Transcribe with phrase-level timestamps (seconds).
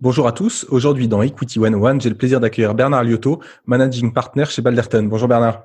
[0.00, 0.64] Bonjour à tous.
[0.70, 5.02] Aujourd'hui, dans Equity 101, j'ai le plaisir d'accueillir Bernard Liotto, Managing Partner chez Balderton.
[5.02, 5.64] Bonjour Bernard.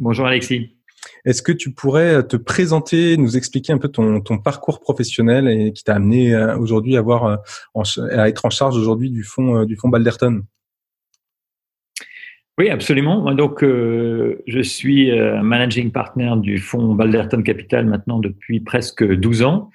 [0.00, 0.74] Bonjour Alexis.
[1.24, 5.84] Est-ce que tu pourrais te présenter, nous expliquer un peu ton, parcours professionnel et qui
[5.84, 7.82] t'a amené euh, aujourd'hui à, avoir, euh,
[8.16, 10.42] à être en charge aujourd'hui du fonds, euh, du fonds Balderton?
[12.58, 13.32] Oui, absolument.
[13.32, 15.10] Donc, je suis
[15.40, 19.70] managing partner du fonds Balderton Capital maintenant depuis presque 12 ans.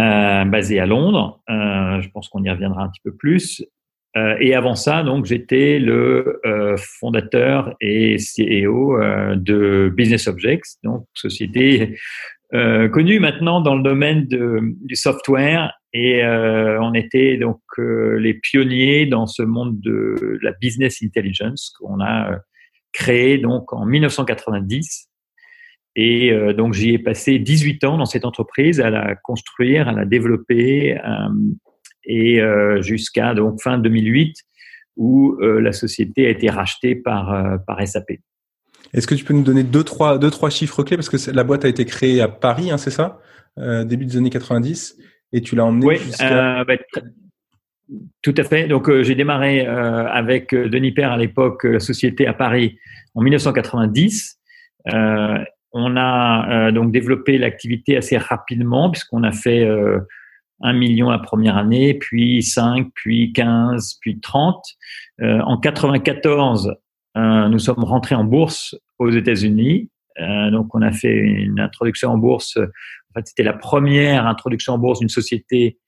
[0.00, 1.40] Euh, basé à Londres.
[1.50, 3.62] Euh, je pense qu'on y reviendra un petit peu plus.
[4.16, 6.40] Euh, et avant ça, donc, j'étais le
[6.78, 8.98] fondateur et CEO
[9.34, 11.98] de Business Objects, donc société
[12.52, 15.72] connue maintenant dans le domaine du software.
[15.92, 22.40] Et on était donc les pionniers dans ce monde de la business intelligence qu'on a
[22.92, 25.09] créé donc en 1990
[25.96, 29.92] et euh, donc, j'y ai passé 18 ans dans cette entreprise à la construire, à
[29.92, 31.28] la développer, euh,
[32.04, 34.34] et euh, jusqu'à donc fin 2008
[34.96, 38.18] où la société a été rachetée par, par SAP.
[38.92, 40.98] Est-ce que tu peux nous donner deux trois, deux, trois chiffres clés?
[40.98, 43.18] Parce que la boîte a été créée à Paris, hein, c'est ça?
[43.56, 44.98] Début des années 90.
[45.32, 46.64] Et tu l'as emmené oui, jusqu'à...
[46.64, 46.74] Bah,
[48.20, 48.68] tout à fait.
[48.68, 52.76] Donc, j'ai démarré avec Denis Père à l'époque, la société à Paris
[53.14, 54.38] en 1990.
[55.72, 60.00] On a euh, donc développé l'activité assez rapidement puisqu'on a fait euh,
[60.62, 64.62] 1 million la première année, puis 5, puis 15, puis 30.
[65.22, 66.74] Euh, en 94,
[67.16, 69.90] euh, nous sommes rentrés en bourse aux États-Unis.
[70.50, 72.56] donc on a fait une introduction en bourse.
[72.56, 75.78] En fait, c'était la première introduction en bourse d'une société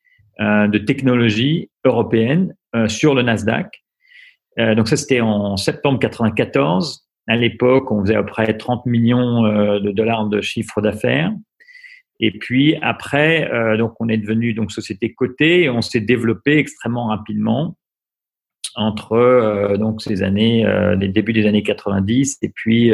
[0.40, 2.54] de technologie européenne
[2.88, 3.84] sur le Nasdaq.
[4.56, 7.06] donc ça, c'était en septembre 94.
[7.28, 11.32] À l'époque, on faisait à peu près 30 millions euh, de dollars de chiffre d'affaires.
[12.20, 16.58] Et puis après, euh, donc on est devenu donc société cotée et on s'est développé
[16.58, 17.76] extrêmement rapidement
[18.74, 20.64] entre euh, donc ces années,
[20.98, 22.92] les débuts des années 90 et puis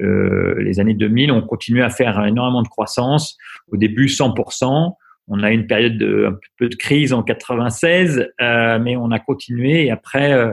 [0.00, 1.32] les années 2000.
[1.32, 3.38] On continue à faire énormément de croissance.
[3.72, 4.94] Au début, 100%.
[5.28, 9.18] On a eu une période de un peu de crise en 96, mais on a
[9.18, 9.86] continué.
[9.86, 10.52] Et après,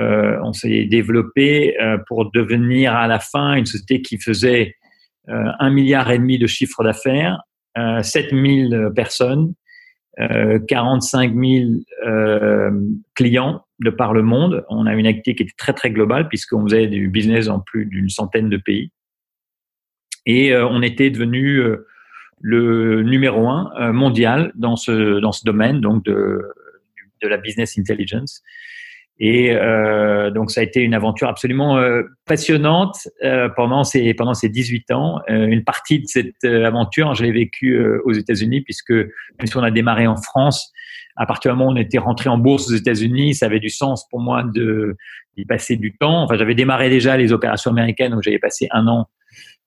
[0.00, 4.74] euh, on s'est développé euh, pour devenir à la fin une société qui faisait
[5.28, 7.40] euh, un milliard et demi de chiffre d'affaires,
[7.76, 9.52] 7000 personnes,
[10.16, 11.64] 45 000
[13.16, 14.64] clients de par le monde.
[14.68, 17.86] On a une activité qui était très très globale puisqu'on faisait du business en plus
[17.86, 18.92] d'une centaine de pays.
[20.24, 21.64] Et on était devenu
[22.40, 26.42] le numéro un mondial dans ce dans ce domaine donc de
[27.22, 28.40] de la business intelligence.
[29.20, 34.34] Et euh, donc ça a été une aventure absolument euh, passionnante euh, pendant ces pendant
[34.34, 35.20] ces 18 ans.
[35.30, 39.46] Euh, une partie de cette euh, aventure, je l'ai vécue euh, aux États-Unis puisque même
[39.46, 40.72] si on a démarré en France,
[41.16, 43.70] à partir du moment où on était rentré en bourse aux États-Unis, ça avait du
[43.70, 44.96] sens pour moi de
[45.36, 46.24] d'y passer du temps.
[46.24, 49.06] Enfin, j'avais démarré déjà les opérations américaines, où j'avais passé un an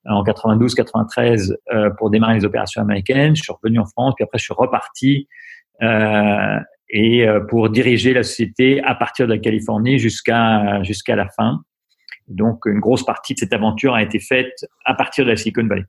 [0.06, 1.58] en 92, 93
[1.98, 3.36] pour démarrer les opérations américaines.
[3.36, 5.28] Je suis revenu en France, puis après je suis reparti.
[5.82, 6.58] Euh,
[6.90, 11.60] et euh, pour diriger la société à partir de la Californie jusqu'à jusqu'à la fin.
[12.28, 15.66] Donc une grosse partie de cette aventure a été faite à partir de la Silicon
[15.66, 15.84] Valley.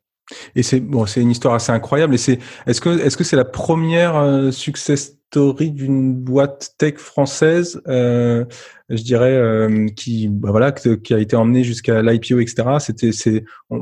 [0.56, 2.13] Et c'est bon, c'est une histoire assez incroyable.
[2.13, 6.98] Et c'est est-ce que est-ce que c'est la première euh, success story d'une boîte tech
[6.98, 8.45] française, euh,
[8.90, 12.78] je dirais, euh, qui bah voilà, qui a été emmenée jusqu'à l'IPO, etc.
[12.80, 13.81] C'était c'est on,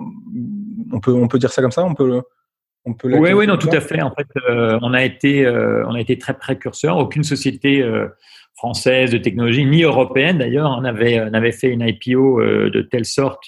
[0.92, 2.22] on, peut on peut dire ça comme ça, on peut
[3.04, 4.02] oui, oui, non, tout à fait.
[4.02, 6.98] En fait, euh, on a été, euh, on a été très précurseur.
[6.98, 8.08] Aucune société euh,
[8.56, 13.06] française de technologie, ni européenne d'ailleurs, on avait, on avait fait une IPO de telle
[13.06, 13.44] sorte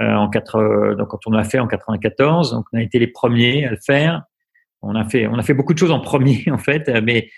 [0.00, 2.52] en quatre, donc quand on l'a fait en 94.
[2.52, 4.22] Donc, on a été les premiers à le faire.
[4.82, 7.30] On a fait, on a fait beaucoup de choses en premier en fait, mais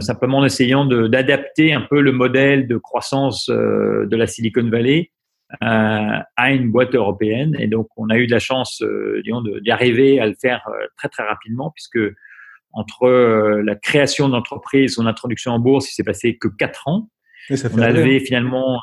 [0.00, 5.10] simplement en essayant d'adapter un peu le modèle de croissance de la Silicon Valley
[5.60, 7.56] à une boîte européenne.
[7.58, 8.82] Et donc, on a eu de la chance,
[9.24, 10.64] disons, d'y arriver à le faire
[10.96, 11.98] très très rapidement, puisque
[12.72, 13.08] entre
[13.64, 17.10] la création d'entreprise, son introduction en bourse, il s'est passé que quatre ans.
[17.50, 18.80] on a levé finalement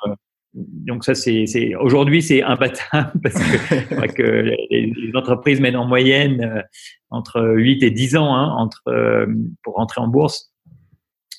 [0.57, 6.61] donc ça, c'est aujourd'hui c'est imbattable parce que, que les, entreprises mènent en moyenne euh,
[7.09, 9.27] entre 8 et 10 ans hein, entre euh,
[9.63, 10.51] pour rentrer en bourse.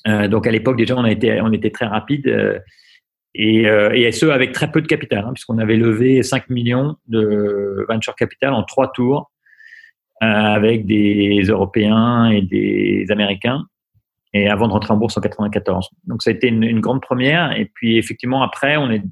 [0.07, 2.61] Euh, donc à l'époque déjà on a été on était très rapide
[3.35, 7.85] et, et ce avec très peu de capital hein, puisqu'on avait levé 5 millions de
[7.87, 9.31] venture capital en trois tours
[10.19, 13.65] avec des Européens et des Américains
[14.33, 15.89] et avant de rentrer en bourse en 94.
[16.05, 17.57] Donc ça a été une, une, grande première.
[17.57, 19.03] Et puis effectivement après, on est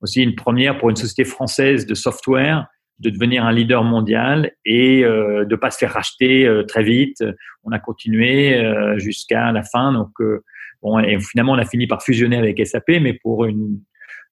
[0.00, 2.66] aussi une première pour une société française de software
[2.98, 7.24] de devenir un leader mondial et euh, de pas se faire racheter euh, très vite.
[7.64, 9.92] On a continué euh, jusqu'à la fin.
[9.92, 10.44] Donc euh,
[10.82, 13.80] bon, et finalement on a fini par fusionner avec SAP, mais pour une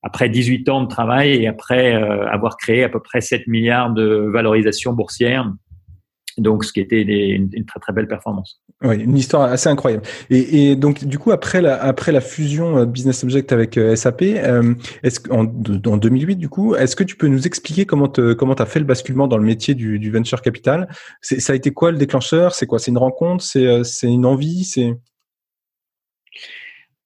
[0.02, 3.92] après 18 ans de travail et après euh, avoir créé à peu près 7 milliards
[3.92, 5.52] de valorisation boursière.
[6.36, 8.62] Donc, ce qui était une, très très belle performance.
[8.84, 10.04] Oui, une histoire assez incroyable.
[10.30, 14.22] Et, donc, du coup, après la, après la fusion euh, Business Object avec euh, SAP,
[14.22, 18.54] est-ce en, en 2008, du coup, est-ce que tu peux nous expliquer comment tu comment
[18.54, 20.88] as fait le basculement dans le métier du, du venture capital?
[21.22, 22.54] Ça a été quoi le déclencheur?
[22.54, 22.78] C'est quoi?
[22.78, 23.42] C'est une rencontre?
[23.42, 24.64] C'est une envie?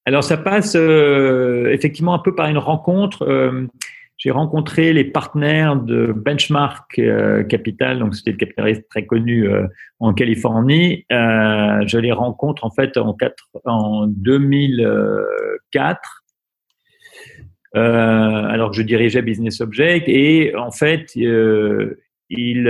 [0.04, 3.22] Alors ça passe euh, effectivement un peu par une rencontre.
[3.22, 3.66] Euh,
[4.18, 9.48] j'ai rencontré les partenaires de Benchmark euh, Capital, donc c'était de capitaliste très connu
[9.98, 11.04] en Californie.
[11.10, 13.34] Je les rencontre en fait en, 4,
[13.64, 16.22] en 2004,
[17.74, 22.68] alors que je dirigeais Business Object, et en fait, il,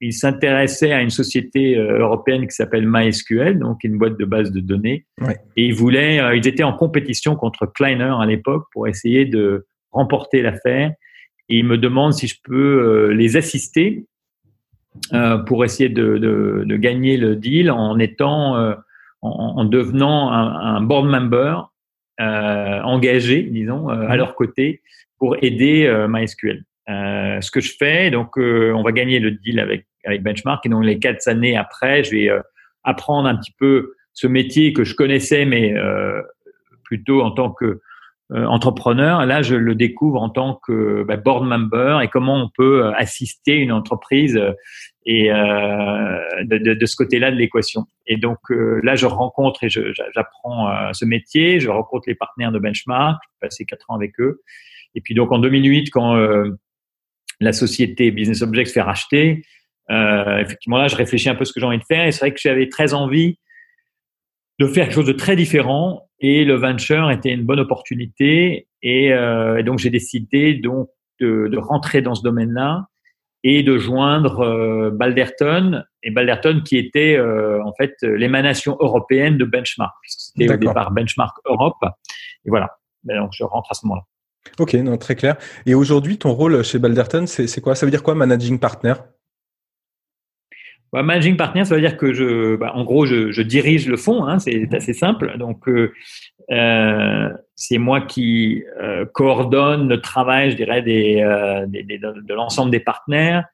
[0.00, 4.60] il s'intéressait à une société européenne qui s'appelle MySQL, donc une boîte de base de
[4.60, 5.04] données,
[5.56, 10.42] et ils voulaient, ils étaient en compétition contre Kleiner à l'époque pour essayer de remporter
[10.42, 10.92] l'affaire.
[11.48, 14.06] Et il me demande si je peux euh, les assister
[15.12, 18.74] euh, pour essayer de, de, de, gagner le deal en étant, euh,
[19.20, 21.66] en, en, devenant un, un, board member
[22.18, 24.82] engagé, disons, à leur côté
[25.18, 26.64] pour aider MySQL.
[26.86, 30.84] ce que je fais, donc on va gagner le deal avec avec Benchmark et donc
[30.84, 32.30] les quatre années après, je vais
[32.84, 35.74] apprendre un petit peu ce métier que je connaissais, mais
[36.84, 37.80] plutôt en tant que
[38.32, 39.26] euh, entrepreneur.
[39.26, 42.92] Là, je le découvre en tant que bah, board member et comment on peut euh,
[42.92, 44.52] assister une entreprise euh,
[45.04, 45.30] et
[46.44, 47.86] de, ce côté-là de l'équation.
[48.06, 51.58] Et donc là, je rencontre et j'apprends ce métier.
[51.58, 53.18] Je rencontre les partenaires de Benchmark.
[53.24, 54.42] J'ai passé quatre ans avec eux.
[54.94, 56.14] Et puis donc en 2008, quand
[57.40, 59.42] la société Business Objects fait racheter,
[59.90, 62.06] effectivement là, je réfléchis un peu à ce que j'ai envie de faire.
[62.06, 63.38] Et c'est vrai que j'avais très envie
[64.60, 69.12] de faire quelque chose de très différent et le venture était une bonne opportunité et,
[69.12, 72.86] euh, donc j'ai décidé donc de, de, rentrer dans ce domaine-là
[73.42, 79.46] et de joindre euh, Balderton et Balderton qui était euh, en fait l'émanation européenne de
[79.46, 81.82] Benchmark puisque c'était au départ Benchmark Europe
[82.44, 84.02] et voilà ben, donc je rentre à ce moment-là.
[84.58, 85.36] Ok, non, très clair.
[85.66, 87.74] Et aujourd'hui, ton rôle chez Balderton, c'est quoi?
[87.74, 88.94] Ça veut dire quoi, managing partner?
[90.92, 93.96] Bah, managing partner, ça veut dire que je, bah, en gros, je, je, dirige le
[93.96, 94.24] fonds.
[94.24, 95.38] Hein, c'est assez simple.
[95.38, 95.92] Donc, euh,
[96.50, 102.34] euh, c'est moi qui euh, coordonne le travail, je dirais, des, euh, des, des de
[102.34, 103.44] l'ensemble des partenaires,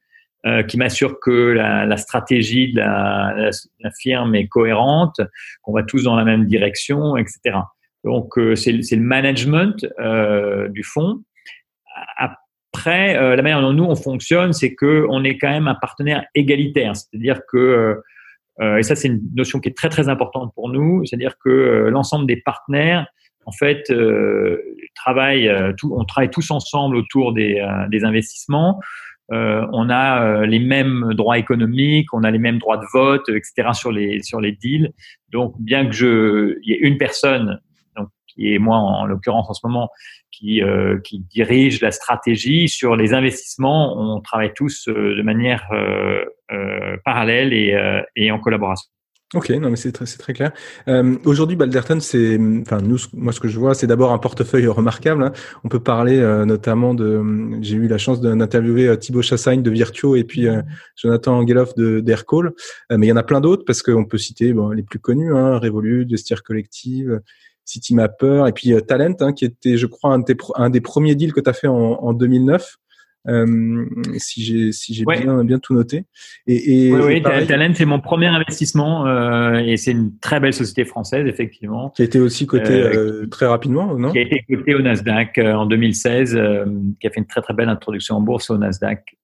[0.46, 3.50] euh, qui m'assure que la, la, stratégie de la,
[3.80, 5.20] la, firme est cohérente,
[5.62, 7.58] qu'on va tous dans la même direction, etc.
[8.04, 9.84] Donc, c'est le management
[10.70, 11.22] du fonds.
[12.76, 15.74] Après, euh, la manière dont nous on fonctionne, c'est que on est quand même un
[15.74, 17.94] partenaire égalitaire, c'est-à-dire que euh,
[18.60, 21.88] euh, et ça c'est une notion qui est très très importante pour nous, c'est-à-dire que
[21.90, 23.06] l'ensemble des partenaires
[23.46, 23.90] en fait
[24.94, 25.50] travaillent,
[25.90, 27.60] on travaille tous ensemble autour des,
[28.02, 28.80] investissements.
[29.30, 33.68] on a les mêmes droits économiques, on a les mêmes droits de vote, etc.
[33.72, 34.92] sur les sur les deals.
[35.30, 37.60] Donc bien que je, y ait une personne
[38.26, 39.90] qui est moi en l'occurrence en ce moment,
[40.36, 43.96] qui, euh, qui dirige la stratégie sur les investissements.
[43.98, 48.90] On travaille tous euh, de manière euh, euh, parallèle et, euh, et en collaboration.
[49.34, 50.52] Ok, non mais c'est très, c'est très clair.
[50.86, 54.68] Euh, aujourd'hui, Balderton, c'est, enfin nous, moi ce que je vois, c'est d'abord un portefeuille
[54.68, 55.24] remarquable.
[55.24, 55.32] Hein.
[55.64, 57.20] On peut parler notamment de,
[57.60, 60.46] j'ai eu la chance d'interviewer Thibaut Chassagne de Virtuo et puis
[60.94, 62.52] Jonathan Angeloff de d'Aircall,
[62.90, 65.34] mais il y en a plein d'autres parce qu'on peut citer bon, les plus connus,
[65.34, 67.20] hein, Revolut, Vestir Collective,
[67.66, 71.14] Citymapper et puis euh, Talent, hein, qui était, je crois, un, des, un des premiers
[71.14, 72.76] deals que tu as fait en, en 2009.
[74.18, 76.04] si j'ai si j'ai bien bien tout noté.
[76.46, 79.04] Et, et oui, oui Talent c'est mon premier investissement
[79.58, 81.90] et c'est une très belle société française effectivement.
[81.90, 82.92] Qui a été aussi cotée
[83.30, 84.12] très rapidement, non?
[84.12, 86.38] Qui a été cotée au Nasdaq en 2016,
[87.00, 89.16] qui a fait une très très belle introduction en bourse au Nasdaq.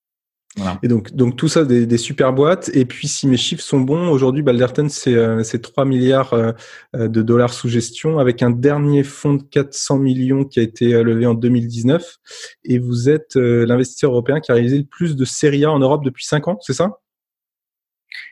[0.82, 2.70] Et donc, donc tout ça, des, des, super boîtes.
[2.74, 6.52] Et puis, si mes chiffres sont bons, aujourd'hui, Balderton, c'est euh, 3 milliards euh,
[6.94, 10.92] euh, de dollars sous gestion, avec un dernier fonds de 400 millions qui a été
[10.92, 12.18] euh, levé en 2019.
[12.64, 16.04] Et vous êtes l'investisseur européen qui a réalisé le plus de série A en Europe
[16.04, 16.98] depuis 5 ans, c'est ça?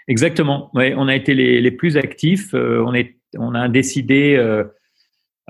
[0.07, 0.71] Exactement.
[0.75, 2.53] Ouais, on a été les, les plus actifs.
[2.55, 4.37] on, est, on a décidé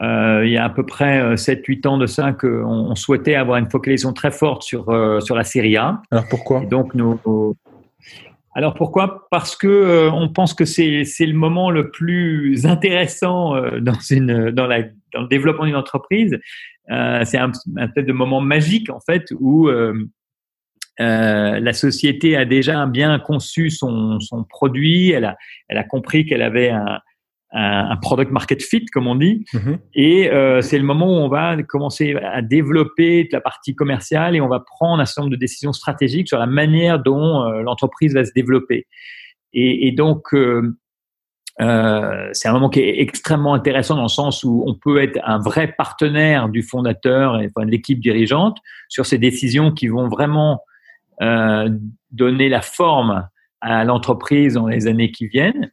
[0.03, 3.35] euh, il y a à peu près 7-8 euh, ans de ça qu'on on souhaitait
[3.35, 6.01] avoir une focalisation très forte sur, euh, sur la Serie A.
[6.11, 6.61] Alors pourquoi?
[6.61, 7.57] Donc nos,
[8.55, 9.27] Alors pourquoi?
[9.31, 14.83] Parce que on pense que c'est le moment le plus intéressant dans, une, dans, la,
[15.13, 16.39] dans le développement d'une entreprise.
[16.89, 19.69] c'est un, un de moment magique en fait où
[20.99, 25.37] la société a déjà bien conçu son, son produit, elle a,
[25.69, 27.01] elle a compris qu'elle avait un,
[27.53, 29.45] un, product market fit, comme on dit.
[29.53, 29.79] Mhm.
[29.95, 34.41] Et euh, c'est le moment où on va commencer à développer la partie commerciale et
[34.41, 38.15] on va prendre un certain nombre de décisions stratégiques sur la manière dont euh, l'entreprise
[38.15, 38.87] va se développer.
[39.53, 40.77] Et, et donc, euh,
[41.61, 45.19] euh, c'est un moment qui est extrêmement intéressant dans le sens où on peut être
[45.25, 50.09] un vrai partenaire du fondateur et enfin, de l'équipe dirigeante sur ces décisions qui vont
[50.09, 50.63] vraiment
[51.21, 51.69] euh,
[52.13, 53.29] donner la forme
[53.61, 55.71] à l'entreprise dans les années qui viennent.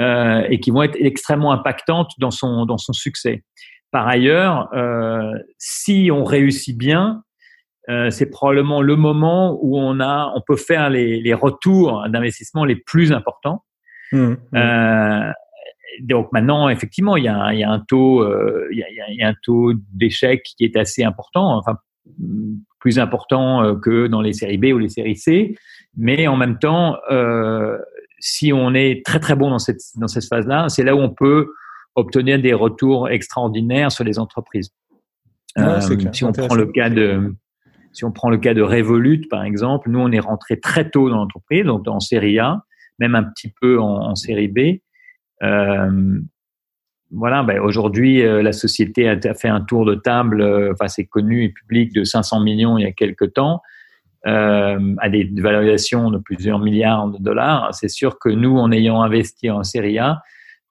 [0.00, 3.44] Euh, et qui vont être extrêmement impactantes dans son, dans son succès.
[3.90, 7.22] Par ailleurs, euh, si on réussit bien,
[7.90, 12.64] euh, c'est probablement le moment où on, a, on peut faire les, les retours d'investissement
[12.64, 13.64] les plus importants.
[14.12, 14.36] Mmh, mmh.
[14.56, 15.32] Euh,
[16.00, 18.86] donc maintenant, effectivement, il y a, il y a un taux, euh, il, y a,
[19.10, 21.76] il y a un taux d'échec qui est assez important, enfin
[22.80, 25.54] plus important que dans les séries B ou les séries C,
[25.96, 27.78] mais en même temps, euh,
[28.22, 31.10] si on est très très bon dans cette, dans cette phase-là, c'est là où on
[31.10, 31.48] peut
[31.96, 34.70] obtenir des retours extraordinaires sur les entreprises.
[35.58, 35.80] Euh,
[36.12, 37.34] si on prend le cas de
[37.92, 41.10] si on prend le cas de Revolut par exemple, nous on est rentré très tôt
[41.10, 42.62] dans l'entreprise, donc en série A,
[43.00, 44.78] même un petit peu en, série B.
[45.42, 46.20] Euh,
[47.10, 51.42] voilà, ben aujourd'hui euh, la société a, fait un tour de table, enfin c'est connu
[51.42, 53.60] et public de 500 millions il y a quelques temps
[54.26, 59.02] euh, à des valorisations de plusieurs milliards de dollars, c'est sûr que nous, en ayant
[59.02, 60.22] investi en série A,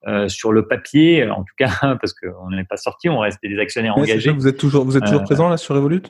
[0.08, 1.70] euh, sur le papier, en tout cas,
[2.02, 4.32] parce qu'on n'est pas sorti, on reste des actionnaires engagés.
[4.32, 6.02] vous êtes toujours, vous êtes toujours euh, présent là sur Revolut?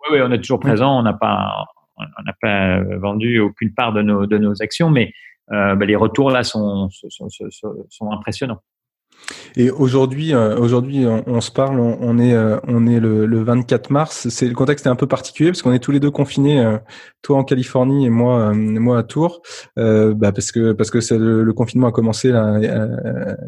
[0.00, 0.98] Oui, oui, on est toujours présent.
[0.98, 1.64] On n'a pas,
[1.96, 5.12] on n'a pas vendu aucune part de nos, de nos actions, mais
[5.50, 8.62] euh, ben, les retours là sont, sont, sont, sont impressionnants.
[9.56, 13.90] Et aujourd'hui, euh, aujourd'hui, on, se parle, on, est, euh, on est le, le, 24
[13.90, 14.28] mars.
[14.28, 16.78] C'est le contexte est un peu particulier parce qu'on est tous les deux confinés, euh,
[17.22, 19.42] toi en Californie et moi, moi à Tours,
[19.76, 22.60] bah parce que parce que c'est le, confinement a commencé là,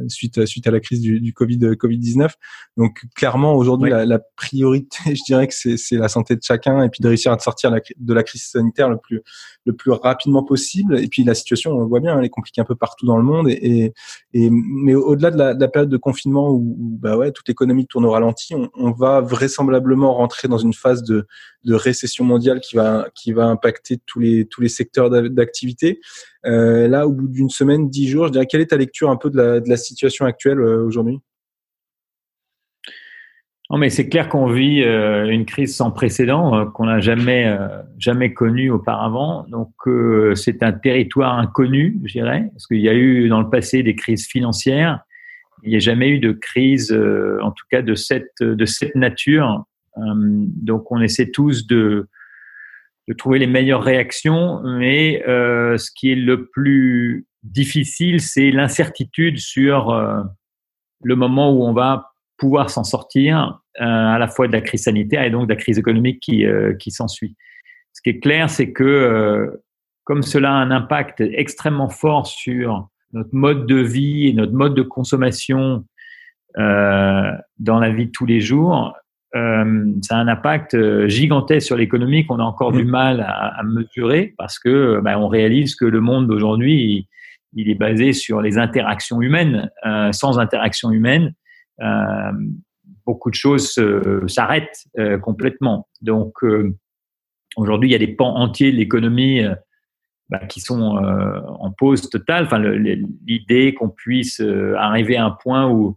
[0.08, 2.34] suite suite à la crise du, du Covid Covid 19.
[2.76, 6.88] Donc clairement aujourd'hui, la, la, priorité, je dirais que c'est la santé de chacun et
[6.88, 9.22] puis de réussir à sortir de la crise sanitaire le plus
[9.66, 10.98] le plus rapidement possible.
[10.98, 13.22] Et puis la situation, on voit bien, elle est compliquée un peu partout dans le
[13.22, 13.48] monde.
[13.48, 13.92] Et,
[14.32, 17.86] et, mais au-delà de la, de la, période de confinement où, bah ouais, toute l'économie
[17.86, 21.26] tourne au ralenti, on, va vraisemblablement rentrer dans une phase de,
[21.64, 26.00] de récession mondiale qui va qui va impacter tous les tous les secteurs d'activité.
[26.46, 29.16] Euh, là, au bout d'une semaine, dix jours, je dirais quelle est ta lecture un
[29.16, 31.20] peu de la, de la situation actuelle euh, aujourd'hui?
[33.70, 37.56] Non, mais c'est clair qu'on vit euh, une crise sans précédent qu'on n'a jamais
[37.98, 39.46] jamais connue auparavant.
[39.48, 39.70] Donc
[40.34, 43.94] c'est un territoire inconnu, je dirais, parce qu'il y a eu dans le passé des
[43.94, 45.04] crises financières.
[45.62, 49.64] Il n'y a jamais eu de crise, en tout cas de cette de cette nature.
[49.96, 52.08] donc on essaie tous de
[53.08, 59.92] de trouver les meilleures réactions, mais ce qui est le plus difficile, c'est l'incertitude sur
[61.02, 64.84] le moment où on va pouvoir s'en sortir euh, à la fois de la crise
[64.84, 67.36] sanitaire et donc de la crise économique qui, euh, qui s'ensuit.
[67.92, 69.62] Ce qui est clair, c'est que euh,
[70.04, 74.74] comme cela a un impact extrêmement fort sur notre mode de vie et notre mode
[74.74, 75.84] de consommation
[76.58, 78.94] euh, dans la vie de tous les jours,
[79.36, 80.76] euh, ça a un impact
[81.06, 82.90] gigantesque sur l'économie qu'on a encore du mmh.
[82.90, 87.06] mal à, à mesurer parce que ben, on réalise que le monde d'aujourd'hui il,
[87.52, 89.70] il, est basé sur les interactions humaines.
[89.86, 91.34] Euh, sans interaction humaine,
[91.82, 92.32] euh,
[93.06, 93.78] beaucoup de choses
[94.26, 95.88] s'arrêtent euh, complètement.
[96.00, 96.76] Donc euh,
[97.56, 99.42] aujourd'hui, il y a des pans entiers de l'économie
[100.30, 102.44] bah, qui sont en pause totale.
[102.44, 104.40] Enfin, l'idée qu'on puisse
[104.76, 105.96] arriver à un point où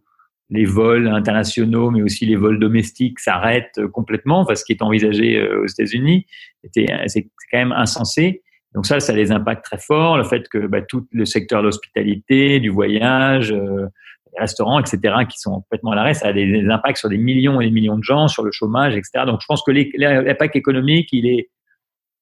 [0.49, 5.47] les vols internationaux, mais aussi les vols domestiques s'arrêtent complètement, enfin, ce qui est envisagé
[5.47, 6.25] aux États-Unis,
[6.73, 8.43] c'est quand même insensé.
[8.73, 10.17] Donc ça, ça a des impacts très forts.
[10.17, 13.87] Le fait que bah, tout le secteur de l'hospitalité, du voyage, euh,
[14.33, 17.61] les restaurants, etc., qui sont complètement à l'arrêt, ça a des, impacts sur des millions
[17.61, 19.25] et des millions de gens, sur le chômage, etc.
[19.27, 21.49] Donc je pense que l'impact économique, il est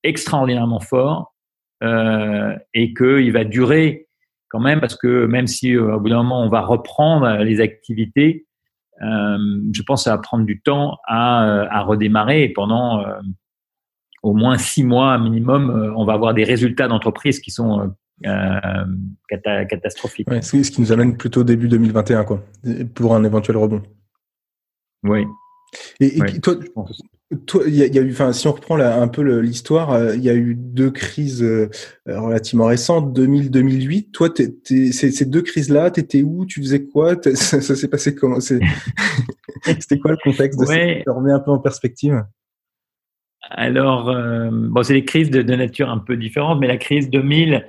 [0.03, 1.33] extraordinairement fort
[1.83, 4.07] euh, et qu'il va durer
[4.49, 7.61] quand même parce que même si euh, au bout d'un moment on va reprendre les
[7.61, 8.45] activités,
[9.01, 9.37] euh,
[9.73, 13.03] je pense que ça va prendre du temps à, à redémarrer et pendant
[14.23, 17.91] au moins six mois minimum, euh, on va avoir des résultats d'entreprise qui sont
[18.25, 20.27] euh, euh, catastrophiques.
[20.41, 22.43] ce qui nous amène plutôt début 2021, quoi,
[22.93, 23.81] pour un éventuel rebond.
[25.03, 25.25] Oui.
[25.99, 26.55] Et, toi,
[27.45, 30.29] toi, y a, y a eu, enfin, si on reprend un peu l'histoire, il y
[30.29, 31.45] a eu deux crises
[32.05, 34.11] relativement récentes, 2000-2008.
[34.11, 34.29] Toi,
[34.63, 36.45] ces, deux crises-là, tu étais où?
[36.45, 37.15] Tu faisais quoi?
[37.35, 38.39] Ça, s'est passé comment?
[39.63, 41.03] C'était quoi le contexte de ouais.
[41.05, 42.23] ça remets un peu en perspective.
[43.49, 47.67] Alors, euh, bon, c'est des crises de, nature un peu différentes, mais la crise 2000,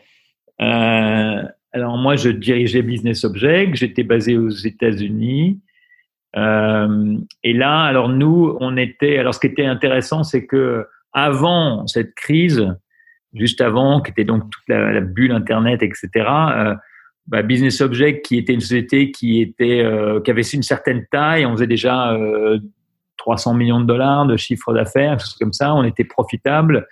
[0.61, 1.43] euh,
[1.73, 5.61] alors moi, je dirigeais Business Object, j'étais basé aux États-Unis.
[6.37, 9.19] Euh, et là, alors nous, on était.
[9.19, 12.67] Alors, ce qui était intéressant, c'est que avant cette crise,
[13.35, 16.09] juste avant, qui était donc toute la, bulle Internet, etc.
[16.17, 16.75] Euh,
[17.27, 21.45] bah, Business Object, qui était une société qui était, euh, qui avait une certaine taille,
[21.45, 22.19] on faisait déjà
[23.19, 25.75] 300 millions de dollars de chiffre d'affaires, choses comme ça.
[25.75, 26.87] On était profitable.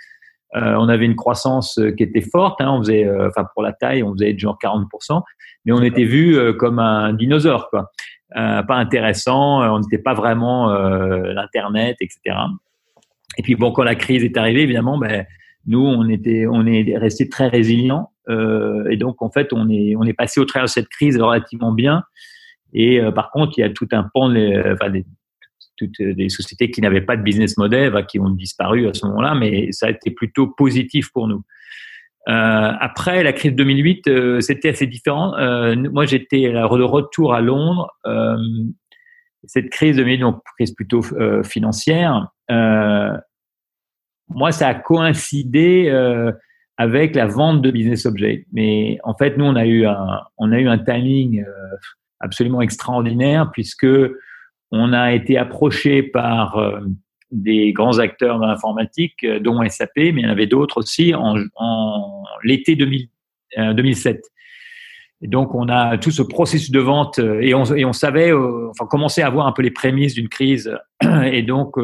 [0.52, 2.60] On avait une croissance qui était forte.
[2.60, 2.70] Hein.
[2.72, 5.22] on faisait, enfin pour la taille, on faisait genre 40%,
[5.64, 7.92] mais on était vu comme un dinosaure, quoi.
[8.34, 9.62] Pas intéressant.
[9.74, 12.36] On n'était pas vraiment l'internet, etc.
[13.38, 15.24] Et puis bon, quand la crise est arrivée, évidemment, ben,
[15.66, 18.10] nous, on était, on est resté très résilient.
[18.28, 21.72] et donc, en fait, on est, on est passé au travers de cette crise relativement
[21.72, 22.02] bien.
[22.72, 24.28] Et par contre, il y a tout un pan
[25.80, 29.34] toutes des sociétés qui n'avaient pas de business model, qui ont disparu à ce moment-là,
[29.34, 31.42] mais ça a été plutôt positif pour nous.
[32.28, 35.34] Euh, après la crise de 2008, euh, c'était assez différent.
[35.38, 37.90] Euh, moi, j'étais de retour à Londres.
[38.06, 38.36] Euh,
[39.44, 42.28] cette crise de 2008, donc crise plutôt euh, financière,
[44.32, 45.90] moi, ça a coïncidé
[46.76, 48.46] avec la vente de Business Object.
[48.52, 51.44] Mais en fait, nous, on a eu un, on a eu un timing
[52.20, 53.88] absolument extraordinaire puisque
[54.70, 56.80] on a été approché par euh,
[57.30, 61.14] des grands acteurs de l'informatique, euh, dont SAP, mais il y en avait d'autres aussi
[61.14, 61.34] en,
[62.42, 64.16] l'été 2007.
[64.16, 64.20] Euh,
[65.22, 68.86] et donc, on a tout ce processus de vente et on, et on savait, enfin,
[68.86, 70.74] commencer à voir un peu les prémices d'une crise.
[71.30, 71.74] Et donc,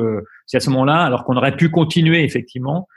[0.47, 2.89] c'est à ce moment-là, alors qu'on aurait pu continuer effectivement,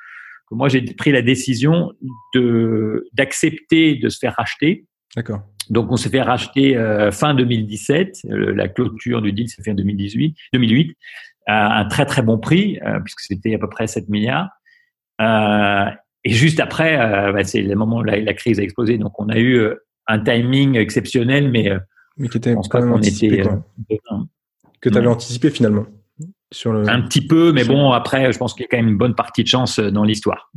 [0.50, 1.92] que moi j'ai pris la décision
[2.34, 4.86] de d'accepter de se faire racheter.
[5.14, 5.42] D'accord.
[5.70, 8.22] Donc, on s'est fait racheter euh, fin 2017.
[8.26, 10.98] Euh, la clôture du deal s'est fait en 2018, 2008
[11.50, 14.50] à un très très bon prix euh, puisque c'était à peu près 7 milliards.
[15.20, 16.98] et juste après,
[17.34, 18.98] bah, c'est le moment où la, crise a explosé.
[18.98, 19.70] Donc, on a eu
[20.08, 21.72] un timing exceptionnel, mais,
[22.18, 23.44] mais qui était quand même anticipé,
[24.82, 25.86] que tu avais anticipé finalement.
[26.52, 29.14] Un petit peu, mais bon, après, je pense qu'il y a quand même une bonne
[29.14, 30.52] partie de chance euh, dans l'histoire.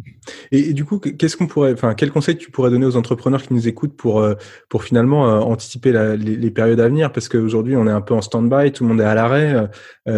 [0.50, 3.52] Et, du coup, qu'est-ce qu'on pourrait, enfin, quel conseil tu pourrais donner aux entrepreneurs qui
[3.52, 4.34] nous écoutent pour euh,
[4.70, 7.12] pour finalement euh, anticiper les, périodes à venir?
[7.12, 9.68] Parce qu'aujourd'hui, on est un peu en stand-by, tout le monde est à l'arrêt,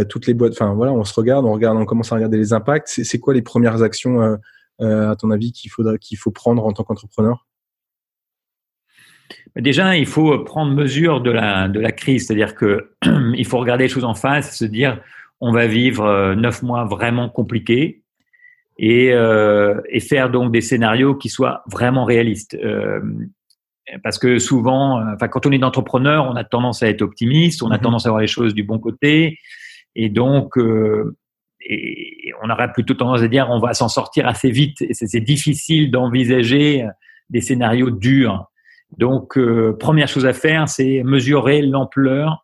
[0.09, 2.53] toutes les boîtes, enfin voilà, on se regarde, on regarde, on commence à regarder les
[2.53, 3.01] impacts.
[3.03, 4.39] C'est quoi les premières actions,
[4.81, 7.47] à ton avis, qu'il faudra, qu'il faut prendre en tant qu'entrepreneur?
[9.57, 12.93] Déjà, il faut prendre mesure de la de la crise, c'est-à-dire que
[13.35, 15.01] il faut regarder les choses en face, se dire
[15.45, 18.03] on va vivre euh, neuf mois vraiment compliqués
[18.79, 22.55] et, euh, et, faire donc des scénarios qui soient vraiment réalistes.
[22.55, 23.01] Euh,
[24.03, 27.71] parce que souvent, enfin, quand on est entrepreneur, on a tendance à être optimiste, on
[27.71, 27.83] a mhm.
[27.83, 29.39] tendance à voir les choses du bon côté,
[29.95, 30.55] et donc
[31.67, 34.81] et on aurait plutôt tendance à dire on va s'en sortir assez vite.
[34.81, 36.89] Et c'est difficile d'envisager
[37.29, 38.47] des scénarios durs.
[38.97, 39.39] Donc,
[39.79, 42.44] première chose à faire, c'est mesurer l'ampleur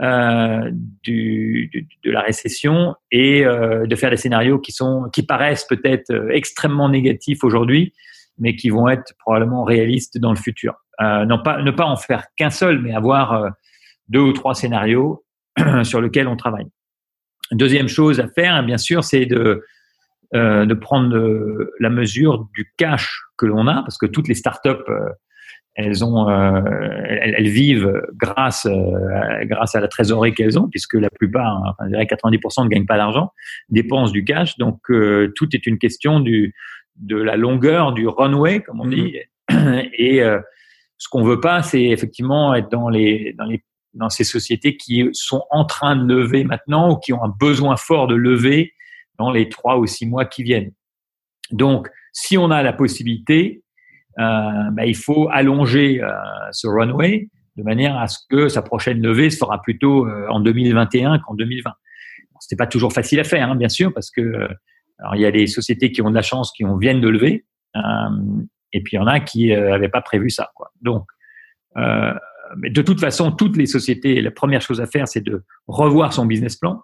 [0.00, 0.70] euh,
[1.02, 6.10] du, de la récession et euh, de faire des scénarios qui sont qui paraissent peut-être
[6.10, 7.92] euh, extrêmement négatifs aujourd'hui,
[8.38, 10.74] mais qui vont être probablement réalistes dans le futur.
[11.00, 13.50] Euh, non pas ne pas en faire qu'un seul, mais avoir euh,
[14.08, 15.24] deux ou trois scénarios
[15.82, 16.66] sur lesquels on travaille.
[17.50, 19.64] Deuxième chose à faire, bien sûr, c'est de
[20.34, 21.16] de prendre
[21.80, 24.84] la mesure du cash que l'on a, parce que toutes les startups
[25.78, 26.60] elles ont, euh,
[27.06, 31.90] elles, vivent grâce euh, grâce à la trésorerie qu'elles ont, puisque la plupart, enfin, je
[31.90, 33.30] dirais 90% ne gagnent pas d'argent,
[33.68, 34.58] dépensent du cash.
[34.58, 36.52] Donc euh, tout est une question du
[36.96, 39.14] de la longueur du runway, comme on dit.
[39.50, 39.90] Mm-hmm.
[39.96, 40.20] Et
[40.98, 43.62] ce qu'on veut pas, c'est effectivement être dans les dans les
[43.94, 47.76] dans ces sociétés qui sont en train de lever maintenant ou qui ont un besoin
[47.76, 48.74] fort de lever
[49.16, 50.72] dans les trois ou six mois qui viennent.
[51.52, 53.67] Donc, si on a la possibilité, euh,
[54.16, 56.10] bah, il faut allonger euh,
[56.52, 60.40] ce runway de manière à ce que sa prochaine levée se fera plutôt euh, en
[60.40, 61.70] 2021 qu'en 2020.
[62.40, 64.48] Ce n'est pas toujours facile à faire, hein, bien sûr, parce que
[65.00, 67.08] alors il y a des sociétés qui ont de la chance, qui ont, viennent de
[67.08, 67.44] lever,
[68.72, 70.50] et puis il y en a qui n'avaient pas prévu ça.
[70.80, 71.04] Donc,
[71.76, 76.12] mais de toute façon, toutes les sociétés, la première chose à faire, c'est de revoir
[76.12, 76.82] son business plan.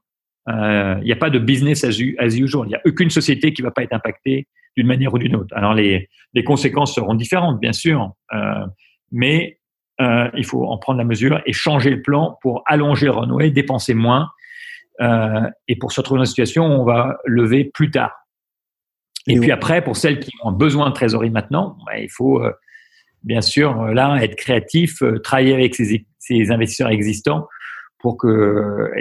[0.49, 2.67] Il n'y a pas de business as, usual.
[2.67, 5.37] Il n'y a aucune société qui ne va pas être impactée d'une manière ou d'une
[5.37, 5.55] autre.
[5.57, 8.67] Alors les, les, conséquences seront différentes, bien sûr, euh,
[9.13, 9.59] mais
[10.01, 13.51] euh, il faut en prendre la mesure et changer le plan pour allonger le runway,
[13.51, 14.31] dépenser moins,
[15.01, 18.13] euh, et pour se retrouver dans une situation où on va lever plus tard.
[19.27, 22.53] Et, puis après, pour celles qui ont besoin de trésorerie maintenant, bah, il faut euh,
[23.23, 27.49] bien sûr là être créatif, euh, travailler avec ces, ces investisseurs existants
[27.99, 28.93] pour que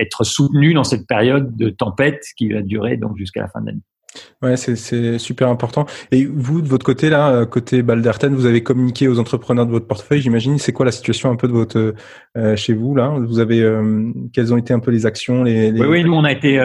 [0.00, 3.66] être soutenu dans cette période de tempête qui va durer donc jusqu'à la fin de
[3.66, 3.82] l'année.
[4.42, 5.86] Ouais, c'est super important.
[6.10, 9.70] Et vous, de votre côté, là, euh, côté Balderten, vous avez communiqué aux entrepreneurs de
[9.70, 10.58] votre portefeuille, j'imagine.
[10.58, 11.94] C'est quoi la situation un peu de votre
[12.36, 13.08] euh, chez vous là?
[13.08, 16.24] Vous avez euh, quelles ont été un peu les actions les, Oui, oui, nous on
[16.24, 16.60] a été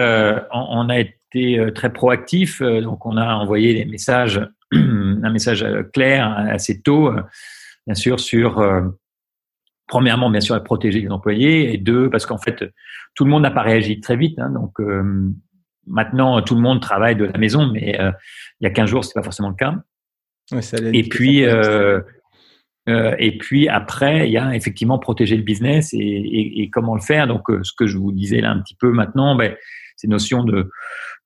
[0.52, 2.62] on a été très proactif.
[2.62, 4.40] donc on a envoyé des messages,
[4.72, 7.12] un message clair assez tôt,
[7.86, 8.62] bien sûr sur
[9.86, 12.64] premièrement bien sûr à protéger les employés et deux parce qu'en fait
[13.14, 14.38] tout le monde n'a pas réagi très vite.
[14.38, 14.80] Hein, donc
[15.88, 18.10] Maintenant, tout le monde travaille de la maison, mais euh,
[18.60, 19.74] il y a 15 jours, c'est pas forcément le cas.
[20.92, 22.00] et puis, euh,
[22.88, 27.26] euh, et puis après, il y a effectivement protéger le business et, comment le faire.
[27.26, 29.54] Donc, ce que je vous disais là un petit peu maintenant, ben,
[29.96, 30.70] ces notions de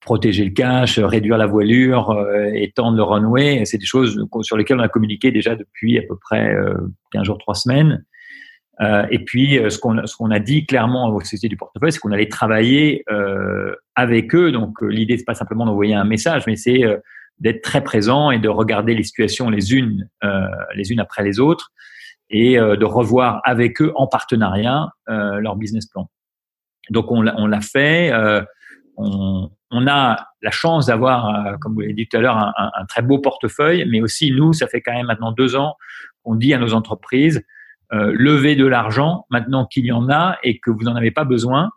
[0.00, 4.82] protéger le cash, réduire la voilure, étendre le runway, c'est des choses sur lesquelles on
[4.82, 6.56] a communiqué déjà depuis à peu près
[7.12, 8.04] 15 jours, 3 semaines.
[8.80, 11.98] Euh, et puis, euh, ce qu'on ce a dit clairement aux sociétés du portefeuille, c'est
[11.98, 14.52] qu'on allait travailler euh, avec eux.
[14.52, 16.82] Donc, euh, l'idée c'est pas simplement d'envoyer un message, mais c'est
[17.38, 20.08] d'être très présent et de regarder les situations les unes
[20.74, 21.72] les unes après les autres
[22.30, 26.08] et de revoir avec eux en partenariat leur business plan.
[26.90, 28.12] Donc, on l'a fait.
[28.96, 32.70] On, on, a la chance d'avoir, comme vous l'avez dit tout à l'heure, un, un,
[32.74, 35.76] un, très beau portefeuille, mais aussi nous, ça fait quand même maintenant deux ans
[36.22, 37.42] qu'on dit à nos entreprises
[37.92, 41.24] euh, lever de l'argent maintenant qu'il y en a et que vous n'en avez pas
[41.24, 41.68] besoin.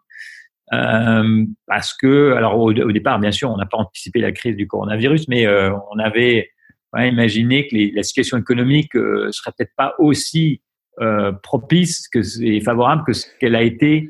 [0.74, 4.68] Euh, parce que, alors au, départ, bien sûr, on n'a pas anticipé la crise du
[4.68, 6.50] coronavirus, mais euh, on avait
[6.98, 10.62] imaginé que la situation économique euh, serait peut-être pas aussi
[11.02, 14.10] euh, propice que et favorable que ce qu'elle a été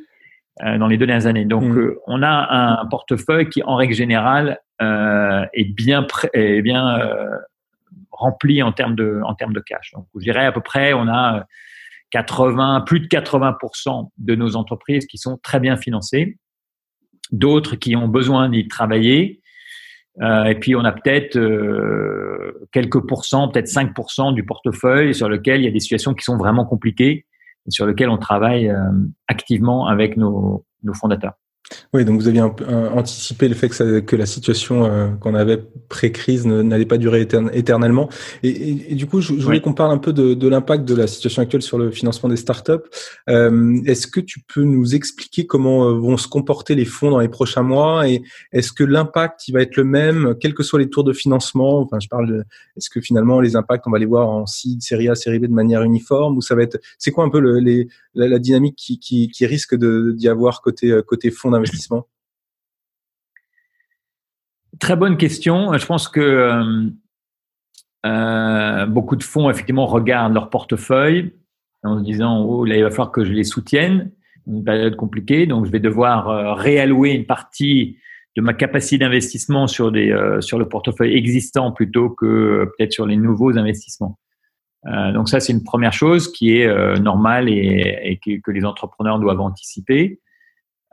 [0.61, 1.43] dans les deux dernières années.
[1.43, 1.95] Donc, mmh.
[2.07, 6.97] on a un portefeuille qui, en règle générale, est bien est bien
[8.09, 9.91] rempli en termes de en termes de cash.
[9.93, 11.45] Donc, je dirais à peu près, on a
[12.11, 16.37] 80, plus de 80% de nos entreprises qui sont très bien financées,
[17.31, 19.41] d'autres qui ont besoin d'y travailler.
[20.21, 25.61] Euh, et puis on a peut-être euh, quelques pourcents, peut-être 5% du portefeuille sur lequel
[25.61, 27.25] il y a des situations qui sont vraiment compliquées
[27.67, 28.91] et sur lequel on travaille euh,
[29.27, 31.33] activement avec nos fondateurs.
[31.93, 32.53] Oui, donc vous aviez un,
[32.93, 38.09] anticipé le fait que, que la situation euh, qu'on avait pré-crise n'allait pas durer éternellement.
[38.43, 40.93] Et, et, du coup, je, je voulais qu'on parle un peu de, de l'impact de
[40.93, 42.71] la situation actuelle sur le financement des startups.
[43.29, 47.19] Euh, est-ce que tu peux nous expliquer comment euh, vont se comporter les fonds dans
[47.19, 50.79] les prochains mois et est-ce que l'impact il va être le même, quels que soient
[50.79, 51.79] les tours de financement?
[51.79, 52.45] Enfin, je parle.
[52.77, 55.45] Est-ce que finalement les impacts on va les voir en seed, série A, série B
[55.45, 58.39] de manière uniforme ou ça va être C'est quoi un peu le, les, la, la,
[58.39, 61.54] dynamique qui, qui, qui risque d'y avoir côté côté fonds
[64.79, 65.77] Très bonne question.
[65.77, 66.89] Je pense que euh,
[68.05, 71.33] euh, beaucoup de fonds, effectivement, regardent leur portefeuille
[71.83, 74.11] en se disant oh, là, il va falloir que je les soutienne.
[74.47, 77.97] Une période compliquée, donc je vais devoir euh, réallouer une partie
[78.35, 83.15] de ma capacité d'investissement sur, des, sur le portefeuille existant plutôt que peut-être sur les
[83.15, 84.19] nouveaux investissements.
[84.83, 90.19] donc ça, c'est une première chose qui est normale et, que, les entrepreneurs doivent anticiper.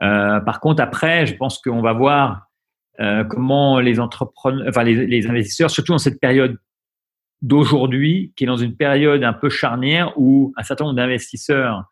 [0.03, 2.47] Euh, par contre, après, je pense qu'on va voir
[2.99, 6.57] euh, comment les entrepreneurs, enfin les, investisseurs, surtout dans cette période
[7.41, 11.85] d'aujourd'hui, qui est dans une période un peu charnière où un certain nombre d'investisseurs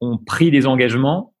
[0.00, 1.34] ont pris des engagements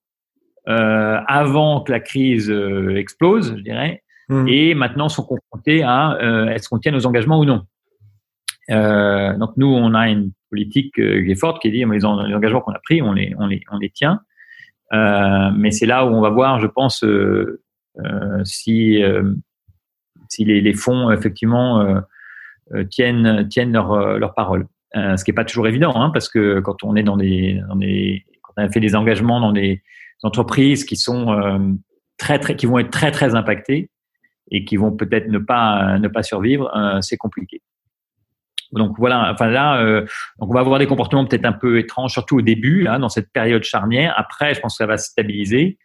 [0.68, 4.48] euh, avant que la crise explose, je dirais, mmh.
[4.48, 6.18] et maintenant sont confrontés à
[6.52, 7.64] est-ce qu'on tient nos engagements ou non.
[8.68, 12.72] donc nous, on a une politique qui est forte qui dit les, les engagements qu'on
[12.72, 14.20] a pris, on les, on les, on les tient.
[14.92, 17.62] Euh, mais c'est là où on va voir, je pense, euh,
[18.04, 19.02] euh, si,
[20.28, 22.02] si les, les, fonds effectivement
[22.90, 24.66] tiennent, tiennent leur, leur parole.
[24.94, 27.76] ce qui n'est pas toujours évident, hein, parce que quand on est dans des, dans
[27.76, 29.82] des quand On a fait des engagements dans des
[30.22, 31.76] entreprises qui sont
[32.16, 33.90] très, très, qui vont être très, très impactées
[34.50, 36.70] et qui vont peut-être ne pas, ne pas survivre.
[37.00, 37.62] c'est compliqué.
[38.72, 40.02] Donc voilà, enfin là, euh,
[40.38, 43.08] donc on va avoir des comportements peut-être un peu étranges, surtout au début, là, dans
[43.08, 44.14] cette période charnière.
[44.16, 45.78] Après, je pense que ça va se stabiliser.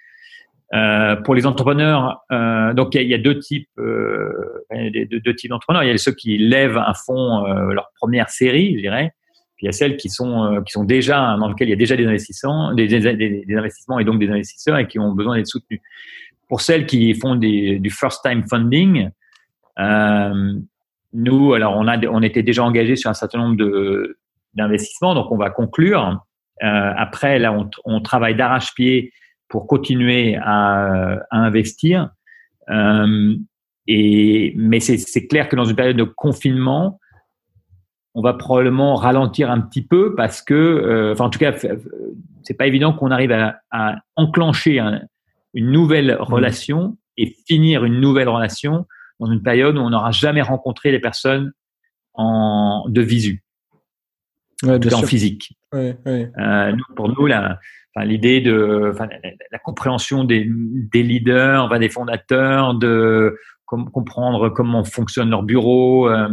[0.73, 5.49] Euh, pour les entrepreneurs, euh, donc il y, a deux types, euh, deux, deux, types
[5.49, 5.83] d'entrepreneurs.
[5.83, 9.13] Il y a ceux qui lèvent un fonds, euh, leur première série, je dirais.
[9.55, 11.75] Puis il y a celles qui sont euh, qui sont déjà dans lesquelles il y
[11.75, 15.13] a déjà des investissements, des, des, des, investissements et donc des investisseurs et qui ont
[15.13, 15.81] besoin d'être soutenus.
[16.49, 19.09] Pour celles qui font du first time funding,
[19.79, 20.53] euh,
[21.13, 24.17] nous, alors on a, on était déjà engagé sur un certain nombre de
[24.53, 26.21] d'investissements, donc on va conclure.
[26.63, 29.11] Euh, après, là, on, on travaille d'arrache-pied
[29.49, 32.09] pour continuer à, à investir.
[32.69, 33.35] Euh,
[33.87, 36.99] et mais c'est clair que dans une période de confinement,
[38.15, 41.53] on va probablement ralentir un petit peu parce que, euh, enfin en tout cas,
[42.43, 44.79] c'est pas évident qu'on arrive à, à enclencher
[45.53, 46.23] une nouvelle mmh.
[46.23, 48.87] relation et finir une nouvelle relation
[49.19, 51.53] dans une période où on n'aura jamais rencontré les personnes
[52.13, 53.43] en, de visu,
[54.63, 55.57] ouais, en physique.
[55.73, 57.27] Ouais, euh, pour nous,
[58.03, 58.93] l'idée de
[59.51, 66.29] la, compréhension des, des leaders, enfin, des fondateurs, de comprendre comment fonctionne leur bureau, euh,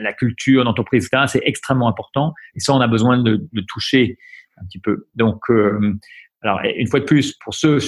[0.00, 2.32] la culture d'entreprise, etc., c'est extrêmement important.
[2.54, 4.16] Et ça, on a besoin de, de toucher
[4.56, 5.06] un petit peu.
[5.14, 5.98] Donc, euh,
[6.42, 7.78] alors, une fois de plus, pour ceux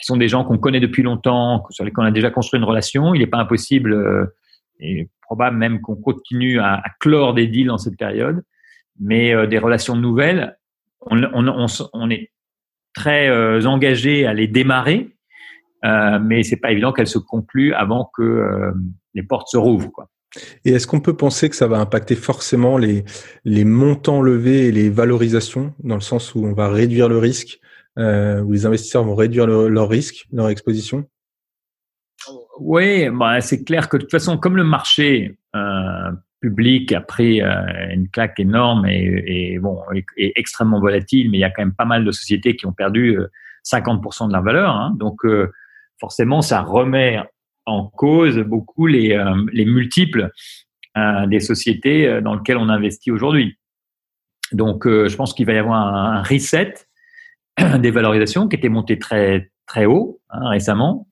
[0.00, 2.64] qui sont des gens qu'on connaît depuis longtemps, sur lesquels on a déjà construit une
[2.64, 3.14] relation.
[3.14, 4.26] Il n'est pas impossible euh,
[4.80, 8.42] et probable même qu'on continue à, clore des deals dans cette période.
[8.98, 10.56] Mais euh, des relations nouvelles,
[11.02, 12.30] on, on, on, on est
[12.94, 15.16] très euh, engagé à les démarrer,
[15.84, 18.72] euh, mais c'est pas évident qu'elles se concluent avant que euh,
[19.14, 19.90] les portes se rouvrent.
[19.92, 20.08] Quoi.
[20.64, 23.04] Et est-ce qu'on peut penser que ça va impacter forcément les,
[23.44, 27.60] les montants levés et les valorisations, dans le sens où on va réduire le risque
[27.96, 31.08] où les investisseurs vont réduire leur risque, leur exposition
[32.58, 37.42] Oui, bah, c'est clair que de toute façon, comme le marché euh, public a pris
[37.42, 37.50] euh,
[37.92, 39.78] une claque énorme et, et bon,
[40.16, 42.72] est, extrêmement volatile, mais il y a quand même pas mal de sociétés qui ont
[42.72, 43.18] perdu
[43.70, 44.74] 50% de leur valeur.
[44.74, 45.20] Hein, donc,
[45.98, 47.20] forcément, ça remet
[47.66, 49.22] en cause beaucoup les,
[49.52, 50.30] les multiples
[51.28, 53.58] des sociétés dans lesquelles on investit aujourd'hui.
[54.52, 56.74] Donc, je pense qu'il va y avoir un reset
[57.78, 61.06] des valorisations qui étaient montées très très haut hein, récemment.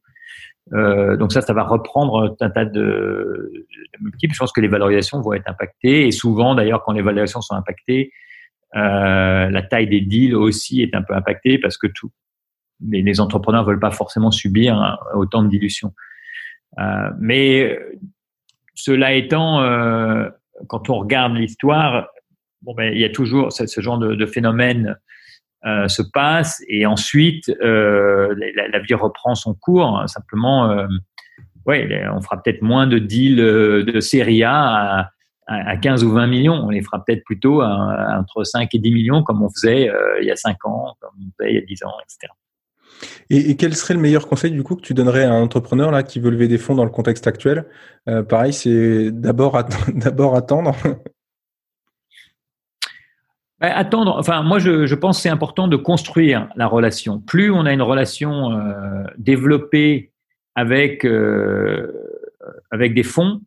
[0.74, 3.66] Euh, donc ça, ça va reprendre un tas de,
[4.00, 4.34] multiples.
[4.34, 7.54] Je pense que les valorisations vont être impactées et souvent, d'ailleurs, quand les valorisations sont
[7.54, 8.12] impactées,
[8.76, 12.10] euh, la taille des deals aussi est un peu impactée parce que tout,
[12.86, 15.94] les, les entrepreneurs veulent pas forcément subir hein, autant de dilution.
[16.78, 17.78] Euh, mais
[18.74, 19.60] cela étant,
[20.68, 22.08] quand on regarde l'histoire,
[22.62, 24.96] bon ben il y a toujours ce, genre de phénomène
[25.66, 30.04] euh, se passe et ensuite euh, la, vie reprend son cours.
[30.06, 30.86] Simplement, euh,
[31.66, 35.10] ouais, on fera peut-être moins de deals de série A à,
[35.48, 36.54] à 15 ou 20 millions.
[36.54, 39.90] On les fera peut-être plutôt entre 5 et 10 millions comme on faisait
[40.20, 42.32] il y a 5 ans, comme on faisait il y a 10 ans, etc.
[43.30, 46.04] Et, quel serait le meilleur conseil du coup que tu donnerais à un entrepreneur là
[46.04, 47.66] qui veut lever des fonds dans le contexte actuel?
[48.28, 49.56] Pareil, c'est d'abord
[50.36, 50.76] attendre
[53.60, 57.20] attendre, enfin moi je, je pense c'est important de construire la relation.
[57.20, 60.12] Plus on a une relation euh, développée
[60.54, 61.92] avec euh,
[62.70, 63.40] avec des fonds,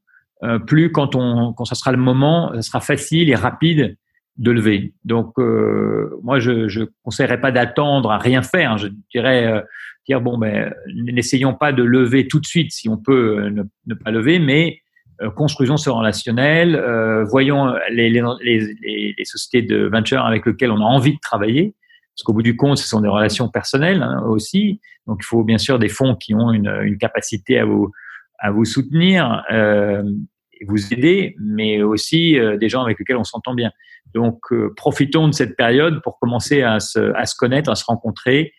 [0.43, 3.97] euh, plus quand on quand ça sera le moment, ça sera facile et rapide
[4.37, 4.93] de lever.
[5.05, 8.77] Donc euh, moi je je conseillerais pas d'attendre à rien faire.
[8.77, 9.61] Je dirais euh,
[10.07, 13.93] dire bon ben n'essayons pas de lever tout de suite si on peut ne, ne
[13.93, 14.80] pas lever, mais euh,
[15.29, 20.81] construisons ce relationnel, euh, voyons les, les, les, les, sociétés de venture avec lesquelles on
[20.81, 21.75] a envie de travailler,
[22.15, 24.81] parce qu'au bout du compte, ce sont des relations personnelles hein, aussi.
[25.07, 27.91] Donc, il faut bien sûr des fonds qui ont une, une capacité à vous
[28.41, 30.03] à vous soutenir, euh,
[30.67, 33.71] vous aider, mais aussi euh, des gens avec lesquels on s'entend bien.
[34.13, 37.85] Donc, euh, profitons de cette période pour commencer à se, à se connaître, à se
[37.85, 38.53] rencontrer,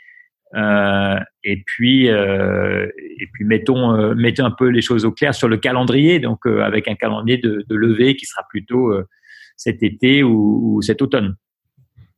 [0.54, 2.86] euh, et puis, euh,
[3.18, 6.60] et puis mettons, euh, un peu les choses au clair sur le calendrier, donc euh,
[6.62, 8.92] avec un calendrier de, levée qui sera plutôt
[9.56, 11.36] cet été ou cet automne.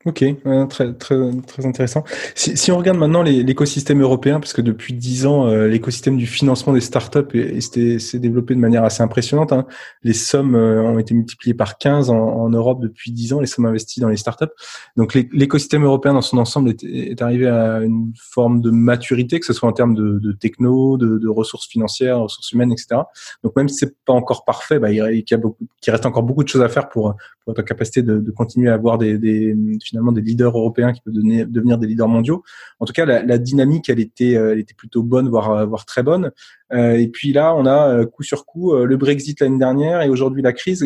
[0.07, 0.23] Ok,
[0.69, 2.05] très, très, très intéressant.
[2.35, 6.27] Si, si on regarde maintenant l'écosystème européen, parce que depuis dix ans, euh, l'écosystème du
[6.27, 9.53] financement des startups s'est développé de manière assez impressionnante.
[9.53, 9.67] Hein.
[10.03, 13.47] Les sommes euh, ont été multipliées par 15 en, en, Europe depuis dix ans, les
[13.47, 14.53] sommes investies dans les startups.
[14.99, 19.47] Donc l'écosystème européen dans son ensemble est, est, arrivé à une forme de maturité, que
[19.47, 23.01] ce soit en termes de, de techno, de, de, ressources financières, ressources humaines, etc.
[23.43, 26.05] Donc même si c'est pas encore parfait, bah, il, il, y a beaucoup, il reste
[26.05, 28.99] encore beaucoup de choses à faire pour, pour en capacité de, de continuer à avoir
[28.99, 32.43] des, des, finalement des leaders européens qui peuvent devenir, devenir des leaders mondiaux.
[32.81, 36.03] En tout cas, la, la dynamique, elle était, elle était plutôt bonne, voire, voire très
[36.03, 36.31] bonne.
[36.73, 40.53] et puis là, on a coup sur coup le Brexit l'année dernière et aujourd'hui la
[40.53, 40.85] crise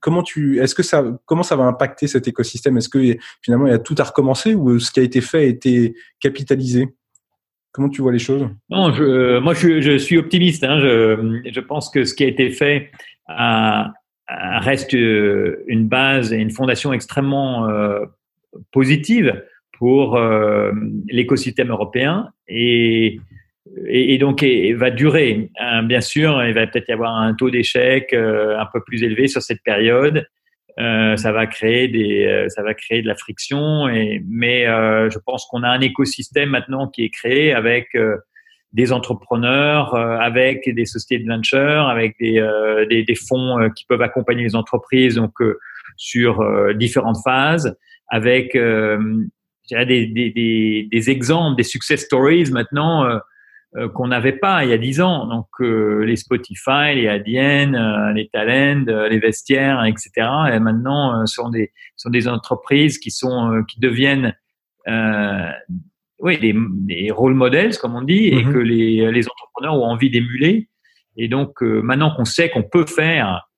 [0.00, 2.76] comment tu, est-ce que ça, comment ça va impacter cet écosystème?
[2.76, 5.38] Est-ce que finalement il y a tout à recommencer ou ce qui a été fait
[5.38, 6.88] a été capitalisé?
[7.72, 8.48] Comment tu vois les choses?
[8.70, 10.62] Non, je, moi je, je suis optimiste.
[10.64, 12.90] Hein, je, je, pense que ce qui a été fait
[13.26, 13.92] a,
[14.28, 18.04] reste une base et une fondation extrêmement euh,
[18.72, 20.72] positive pour euh,
[21.08, 23.18] l'écosystème européen et
[23.86, 24.44] et, donc
[24.76, 25.50] va durer.
[25.58, 29.02] Hein, bien sûr, il va peut-être y avoir un taux d'échec euh, un peu plus
[29.02, 30.26] élevé sur cette période.
[30.80, 33.88] Euh, ça va créer des, euh, ça va créer de la friction.
[33.88, 37.96] Et, mais euh, je pense qu'on a un écosystème maintenant qui est créé avec
[38.74, 42.44] des entrepreneurs, avec des sociétés de venture, avec des,
[42.90, 45.32] des, des, fonds qui peuvent accompagner les entreprises donc
[45.96, 47.76] sur différentes phases,
[48.08, 53.20] avec des, des, des, exemples, des success stories maintenant
[53.76, 55.26] euh, qu'on n'avait pas il y a dix ans.
[55.26, 60.10] Donc euh, les Spotify, les ADN, euh, les Talent, les vestiaires, etc.
[60.52, 64.36] Et maintenant sont des sont des entreprises qui sont qui deviennent
[66.24, 68.52] oui des, des role models comme on dit et mhm.
[68.52, 70.68] que les les entrepreneurs ont envie d'émuler.
[71.16, 73.48] Et donc maintenant qu'on sait qu'on peut faire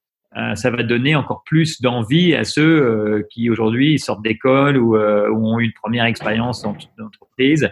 [0.55, 5.59] ça va donner encore plus d'envie à ceux qui aujourd'hui sortent d'école ou, ou, ont
[5.59, 6.63] eu une première expérience
[6.99, 7.71] d'entreprise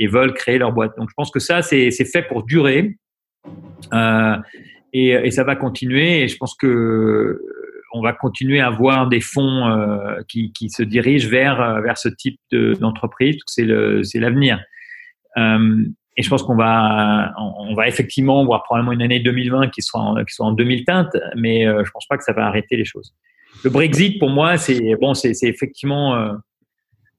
[0.00, 0.96] et veulent créer leur boîte.
[0.96, 2.96] Donc je pense que ça, c'est fait pour durer
[3.92, 4.36] euh,
[4.92, 6.22] et, et, ça va continuer.
[6.22, 10.70] Et je pense que euh, on va continuer à avoir des fonds euh, qui, qui,
[10.70, 13.36] se dirigent vers, euh, vers ce type d'entreprise.
[13.46, 14.60] c'est l'avenir.
[15.36, 15.84] Euh,
[16.16, 20.00] et je pense qu'on va, on va effectivement voir probablement une année 2020 qui soit
[20.00, 22.76] en, qui soit en 2000 teintes, mais euh, je pense pas que ça va arrêter
[22.76, 23.14] les choses.
[23.64, 26.36] Le Brexit, pour moi, c'est bon, c'est effectivement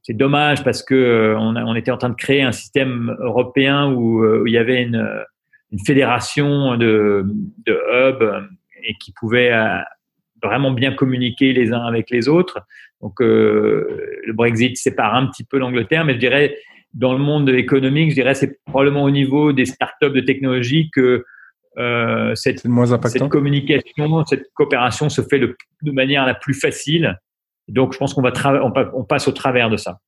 [0.04, 3.92] c'est dommage parce que euh, on, on, était en train de créer un système européen
[3.92, 5.08] où, euh, où il y avait une,
[5.72, 7.26] une fédération de,
[7.66, 8.48] de hubs
[8.84, 9.78] et qui pouvait euh,
[10.44, 12.60] vraiment bien communiquer les uns avec les autres.
[13.02, 16.58] Donc le Brexit sépare un petit peu l'Angleterre, mais je dirais
[16.94, 21.24] dans le monde économique, je dirais c'est probablement au niveau des startups de technologie que
[21.78, 22.60] euh, cette,
[23.06, 27.18] cette communication, cette coopération se fait de manière la plus facile
[27.72, 28.34] donc, je pense qu'on va
[28.94, 30.00] on, passe au travers de ça.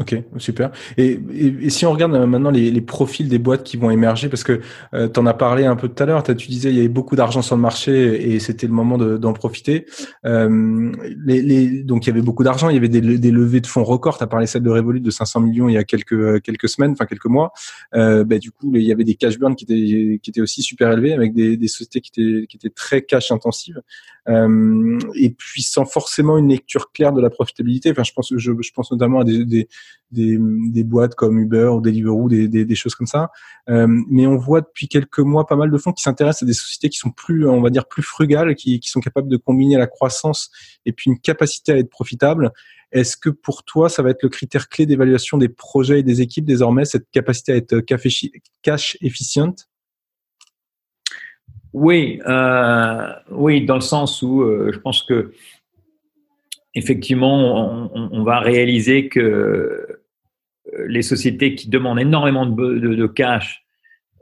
[0.00, 0.70] Ok, super.
[0.96, 4.30] Et, et, si on regarde euh, maintenant les, les, profils des boîtes qui vont émerger,
[4.30, 4.62] parce que
[4.94, 6.88] euh, tu en as parlé un peu tout à l'heure, tu disais il y avait
[6.88, 9.84] beaucoup d'argent sur le marché et c'était le moment d'en profiter.
[10.24, 10.92] Euh,
[11.26, 13.66] les, les, donc il y avait beaucoup d'argent, il y avait des, des, levées de
[13.66, 14.16] fonds records.
[14.16, 16.70] Tu as parlé celle de Revolut de 500 millions il y a quelques euh, quelques
[16.70, 17.52] semaines, enfin quelques mois.
[17.94, 20.62] Euh, bah, du coup, il y avait des cash burns qui étaient qui étaient aussi
[20.62, 23.82] super élevés avec des, des sociétés qui étaient qui étaient très cash intensives.
[24.28, 27.90] Euh, et puis sans forcément une lecture claire de la profitabilité.
[27.90, 29.68] Enfin, je pense je, je pense notamment à des, des
[30.12, 33.30] des, des, boîtes comme Uber ou Deliveroo, des, des, choses comme ça.
[33.70, 36.52] Euh, mais on voit depuis quelques mois pas mal de fonds qui s'intéressent à des
[36.52, 39.78] sociétés qui sont plus, on va dire, plus frugales, qui, qui sont capables de combiner
[39.78, 40.50] la croissance
[40.84, 42.52] et puis une capacité à être profitable.
[42.92, 46.20] Est-ce que pour toi, ça va être le critère clé d'évaluation des projets et des
[46.20, 47.80] équipes désormais, cette capacité à être
[48.62, 49.66] cash efficiente?
[51.72, 55.32] Oui, euh, oui, dans le sens où euh, je pense que
[56.74, 63.64] effectivement, on, va réaliser que euh, les sociétés qui demandent énormément de, de, cash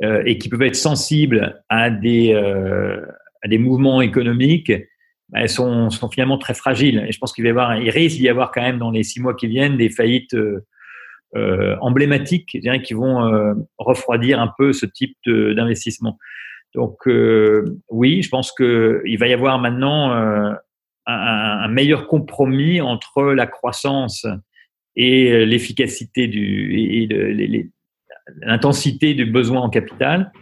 [0.02, 3.04] euh, et qui peuvent être sensibles à des, euh,
[3.42, 4.72] à des mouvements économiques,
[5.32, 7.04] elles sont, sont, finalement très fragiles.
[7.06, 9.04] Et je pense qu'il va y avoir, il risque d'y avoir quand même dans les
[9.04, 15.16] six mois qui viennent des faillites euh, emblématiques qui vont refroidir un peu ce type
[15.26, 16.18] d'investissement.
[16.74, 16.98] Donc
[17.88, 20.58] oui, je pense qu'il va y avoir maintenant un,
[21.06, 24.26] un, meilleur compromis entre la croissance
[24.96, 27.70] et euh, l'efficacité du et
[28.42, 30.32] l'intensité du besoin en capital.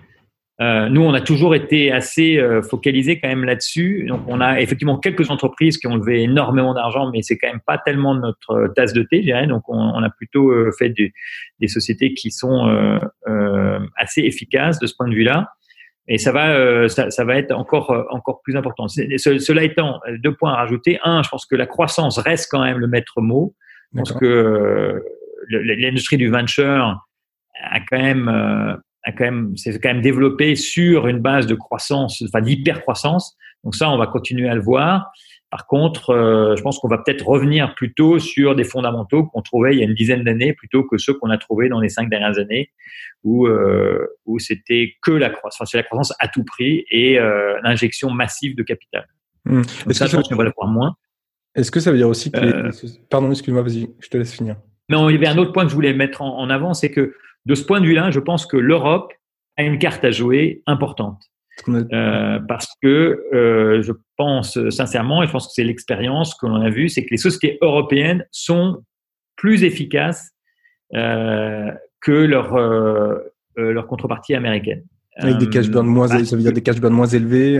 [0.61, 4.07] Euh, nous, on a toujours été assez euh, focalisé quand même là-dessus.
[4.09, 7.61] Donc, on a effectivement quelques entreprises qui ont levé énormément d'argent, mais c'est quand même
[7.64, 9.47] pas tellement notre tasse de thé, je dirais.
[9.47, 12.67] Donc, on, a plutôt euh, fait des, sociétés qui sont
[13.29, 15.49] euh, assez efficaces de ce point de vue-là.
[16.09, 18.88] Et ça va, ça, ça, va être encore encore plus important.
[18.88, 20.99] cela étant, deux points à rajouter.
[21.05, 23.55] Un, je pense que la croissance reste quand même le maître mot.
[23.94, 25.00] Parce que euh,
[25.50, 27.04] l'industrie du venture
[27.63, 31.54] a quand même, euh, a quand même, c'est quand même développé sur une base de
[31.54, 33.37] croissance, enfin d'hyper croissance.
[33.65, 35.11] Donc ça, on va continuer à le voir.
[35.51, 39.75] Par contre, euh, je pense qu'on va peut-être revenir plutôt sur des fondamentaux qu'on trouvait
[39.75, 42.11] il y a une dizaine d'années plutôt que ceux qu'on a trouvés dans les cinq
[42.11, 42.71] dernières années
[43.25, 47.59] où, euh, où c'était que la croissance, c'est la croissance à tout prix et euh,
[47.63, 49.07] l'injection massive de capital.
[49.46, 49.63] Mmh.
[49.92, 50.96] ça, je pense qu'on va le voir moins.
[51.55, 53.09] Est-ce que ça veut dire aussi que...
[53.09, 54.57] Pardon, excuse-moi, vas-y, je te laisse finir.
[54.90, 57.15] Non, il y avait un autre point que je voulais mettre en, avant, c'est que
[57.46, 59.13] de ce point de vue-là, je pense que l'Europe
[59.57, 61.23] a une carte à jouer importante.
[61.69, 66.61] Euh, parce que euh, je pense sincèrement, et je pense que c'est l'expérience que l'on
[66.61, 68.83] a vue, c'est que les sociétés européennes sont
[69.37, 70.31] plus efficaces
[70.94, 72.56] euh, que leur,
[73.56, 74.83] leur contrepartie américaine.
[75.17, 77.59] Avec des cash burn moins, ça veut dire des cash burn moins élevés.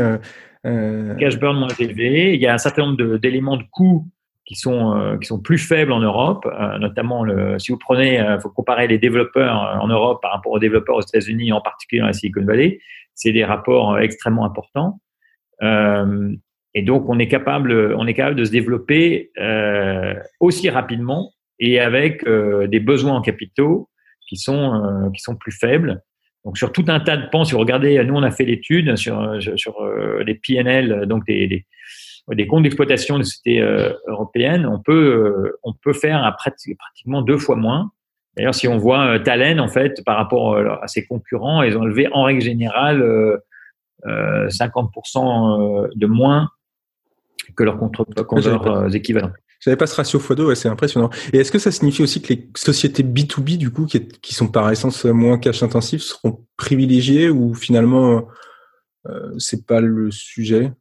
[0.65, 2.35] Cash burn moins élevés.
[2.35, 4.07] Il y a un certain nombre d'éléments de, coûts
[4.45, 6.49] qui sont qui sont plus faibles en Europe,
[6.81, 10.97] notamment le, si vous prenez, faut comparer les développeurs en Europe par rapport aux développeurs
[10.97, 12.79] aux États-Unis, en particulier dans la Silicon Valley,
[13.19, 15.01] c'est des rapports extrêmement importants.
[15.63, 16.33] Euh,
[16.75, 21.81] et donc on est capable, on est capable de se développer euh, aussi rapidement et
[21.81, 23.89] avec des besoins en capitaux
[24.29, 26.03] qui sont, euh, qui sont plus faibles.
[26.45, 28.97] Donc sur tout un tas de pans, si vous regardez, nous on a fait l'étude
[28.97, 31.65] sur, sur euh, les PNL, donc des,
[32.29, 37.39] des, comptes d'exploitation de sociétés euh, européennes, on peut, on peut faire à pratiquement deux
[37.39, 37.91] fois moins.
[38.39, 42.09] D'ailleurs, si on voit Talen, en fait, par rapport à ses concurrents, ils ont levé
[42.13, 43.05] en règle générale
[44.07, 46.49] 50% de moins
[47.57, 48.07] que leurs contre
[48.95, 49.33] équivalents.
[49.61, 51.11] J'avais pas ce ratio x2, c'est impressionnant.
[51.33, 54.47] Et est-ce que ça signifie aussi que les sociétés B2B, du coup, qui, qui sont
[54.47, 58.29] par essence moins cash intensives, seront privilégiées ou finalement,
[59.09, 60.73] euh, c'est pas le sujet?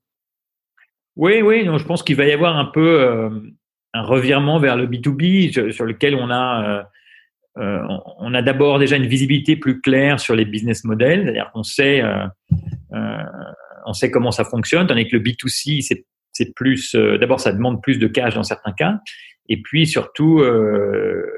[1.16, 3.30] Oui, oui, non, je pense qu'il va y avoir un peu euh,
[3.93, 6.88] un revirement vers le B2B sur lequel on a,
[7.60, 7.82] euh,
[8.20, 12.01] on a d'abord déjà une visibilité plus claire sur les business models, c'est-à-dire qu'on sait,
[12.01, 12.26] euh,
[12.93, 13.24] euh,
[13.86, 15.82] on sait comment ça fonctionne, tandis que le B2C,
[16.32, 18.99] c'est plus, euh, d'abord, ça demande plus de cash dans certains cas.
[19.49, 20.43] Et puis surtout,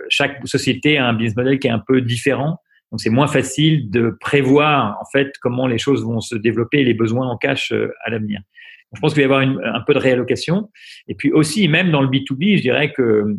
[0.09, 2.57] chaque société a un business model qui est un peu différent.
[2.91, 6.83] Donc c'est moins facile de prévoir en fait comment les choses vont se développer et
[6.83, 7.71] les besoins en cash
[8.03, 8.41] à l'avenir.
[8.95, 10.71] Je pense qu'il va y avoir un peu de réallocation.
[11.07, 13.35] Et puis aussi, même dans le B2B, je dirais que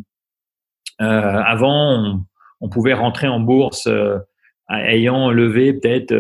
[1.01, 2.27] euh, avant,
[2.61, 4.19] on, pouvait rentrer en bourse euh,
[4.71, 6.15] ayant levé peut-être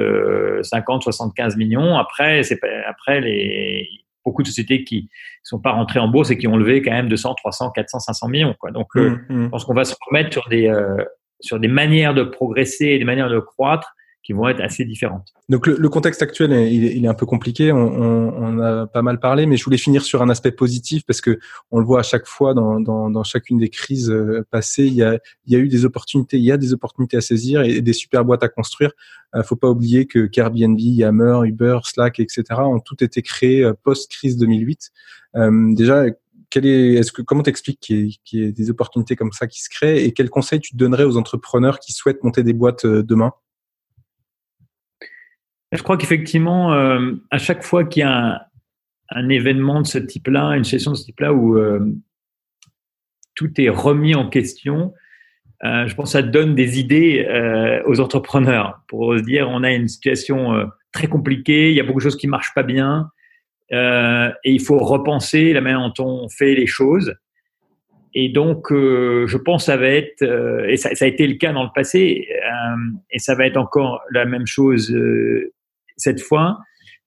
[0.62, 1.96] 50, 75 millions.
[1.96, 3.88] Après, c'est après les
[4.24, 5.08] beaucoup de sociétés qui
[5.42, 8.28] sont pas rentrées en bourse et qui ont levé quand même 200, 300, 400, 500
[8.28, 8.54] millions.
[8.58, 8.70] Quoi.
[8.70, 9.44] Donc, euh, mmh, mmh.
[9.44, 11.04] je pense qu'on va se remettre sur des, euh,
[11.40, 15.32] sur des manières de progresser et des manières de croître qui vont être assez différentes.
[15.48, 17.72] Donc le, contexte actuel, il est, il est, un peu compliqué.
[17.72, 21.04] On, on, on, a pas mal parlé, mais je voulais finir sur un aspect positif
[21.06, 21.38] parce que
[21.70, 24.86] on le voit à chaque fois dans, dans, dans chacune des crises euh, passées.
[24.86, 27.20] Il y, a, il y a eu des opportunités, il y a des opportunités à
[27.20, 28.92] saisir et des super boîtes à construire.
[29.34, 32.44] Euh, faut pas oublier que Airbnb, Yammer, Uber, Slack, etc.
[32.58, 34.90] ont tout été créés euh, post-crise 2008.
[35.36, 36.04] Euh, déjà,
[36.50, 39.62] quel est, est-ce que comment t'expliques qu'il y, qu ait des opportunités comme ça qui
[39.62, 43.32] se créent et quels conseils tu donnerais aux entrepreneurs qui souhaitent monter des boîtes demain?
[45.72, 48.46] Je crois qu'effectivement, euh, à chaque fois qu'il y a
[49.10, 51.80] un, événement de ce type-là, une session de ce type-là où euh,
[53.34, 54.92] tout est remis en question,
[55.64, 57.26] euh, je pense que ça donne des idées
[57.86, 61.98] aux entrepreneurs pour se dire on a une situation très compliquée, il y a beaucoup
[61.98, 63.10] de choses qui marchent pas bien
[63.72, 67.14] et il faut repenser la manière dont on fait les choses.
[68.14, 70.22] Et donc, je pense que ça va être,
[70.68, 72.26] et ça, a été le cas dans le passé,
[73.10, 74.92] et ça va être encore la même chose
[76.00, 76.58] cette fois,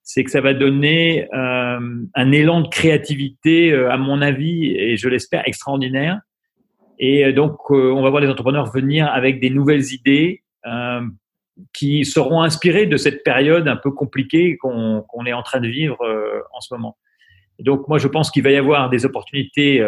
[0.04, 1.80] c'est que ça va donner euh,
[2.14, 6.20] un élan de créativité, euh, à mon avis, et je l'espère, extraordinaire.
[6.98, 10.42] Et euh, donc, on va voir les entrepreneurs venir avec des nouvelles idées
[11.74, 15.98] qui seront inspirées de cette période un peu compliquée qu'on est en train de vivre
[16.52, 16.96] en ce moment.
[17.60, 19.86] donc, moi, je pense qu'il va y avoir des opportunités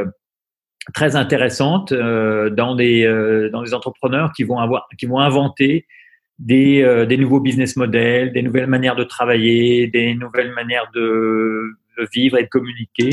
[0.93, 3.09] très intéressantes dans des
[3.73, 5.87] entrepreneurs qui vont avoir qui vont inventer
[6.39, 11.63] des, euh, des nouveaux business models, des nouvelles manières de travailler, des nouvelles manières de,
[12.15, 13.09] vivre et de communiquer.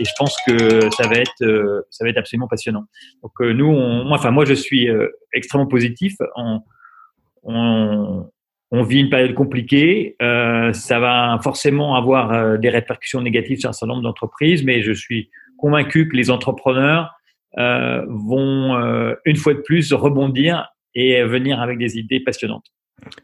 [0.00, 2.84] Et je pense que ça va être, euh, ça va être absolument passionnant.
[3.22, 4.88] Donc euh, nous, on, moi, enfin moi, je suis
[5.32, 6.16] extrêmement positif.
[6.34, 6.60] On,
[7.44, 8.28] on,
[8.72, 10.16] on, vit une période compliquée.
[10.18, 15.30] ça va forcément avoir des répercussions négatives sur un certain nombre d'entreprises, mais je suis
[15.56, 17.12] convaincu que les entrepreneurs
[17.56, 22.70] vont une fois de plus rebondir et venir avec des idées passionnantes.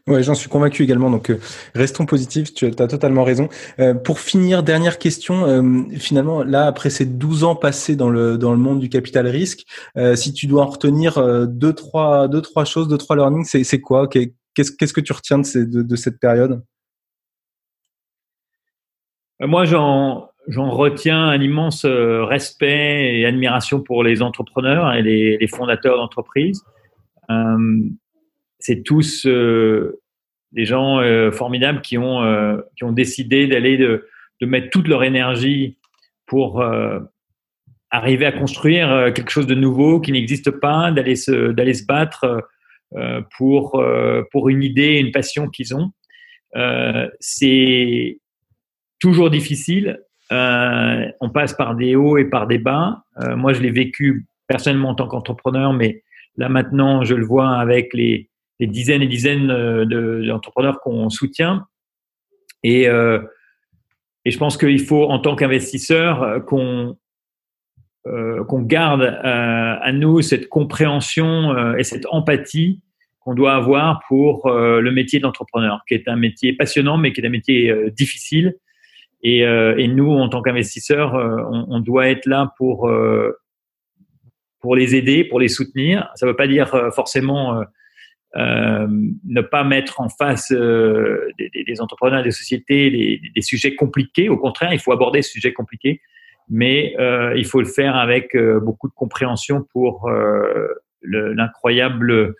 [0.07, 1.09] Ouais, j'en suis convaincu également.
[1.09, 1.39] Donc, euh,
[1.73, 2.53] restons positifs.
[2.53, 3.49] Tu as totalement raison.
[3.79, 5.45] Euh, pour finir, dernière question.
[5.45, 9.27] Euh, finalement, là, après ces 12 ans passés dans le dans le monde du capital
[9.27, 9.65] risque,
[10.15, 13.79] si tu dois en retenir deux trois deux trois choses, deux trois learnings, c'est c'est
[13.79, 14.07] quoi?
[14.07, 16.63] Qu'est-ce qu'est-ce que tu retiens de, ces, de, de cette période?
[19.39, 25.47] Moi, j'en j'en retiens un immense respect et admiration pour les entrepreneurs et les, les
[25.47, 26.63] fondateurs d'entreprises.
[27.31, 27.89] Euh,
[28.59, 29.99] c'est tous euh,
[30.51, 32.21] des gens euh, formidables qui ont,
[32.75, 34.07] qui ont décidé d'aller de,
[34.41, 35.77] mettre toute leur énergie
[36.25, 36.63] pour
[37.91, 42.47] arriver à construire quelque chose de nouveau qui n'existe pas, d'aller se, d'aller se battre
[43.37, 43.83] pour,
[44.31, 45.91] pour une idée, une passion qu'ils ont.
[47.19, 48.19] c'est
[48.99, 49.99] toujours difficile.
[50.31, 53.03] on passe par des hauts et par des bas.
[53.35, 56.03] moi, je l'ai vécu personnellement en tant qu'entrepreneur, mais
[56.37, 58.29] là maintenant, je le vois avec les,
[58.59, 59.47] dizaines et dizaines
[60.23, 61.65] d'entrepreneurs qu'on soutient.
[62.63, 66.95] Et, et je pense qu'il faut, en tant qu'investisseur, qu'on
[68.07, 72.81] euh, qu'on garde euh, à nous cette compréhension euh, et cette empathie
[73.19, 77.27] qu'on doit avoir pour le métier d'entrepreneur, qui est un métier passionnant, mais qui est
[77.27, 78.55] un métier difficile.
[79.21, 82.91] Et, et, nous, en tant qu'investisseurs, on, on, doit être là pour
[84.61, 86.09] pour les aider, pour les soutenir.
[86.15, 87.61] Ça ne veut pas dire forcément
[88.37, 94.29] euh, ne pas mettre en face des, des, entrepreneurs, des sociétés, des, des, sujets compliqués.
[94.29, 96.01] Au contraire, il faut aborder ce sujet compliqué
[96.51, 100.67] mais euh, il faut le faire avec euh, beaucoup de compréhension pour euh,
[101.01, 102.35] l'incroyable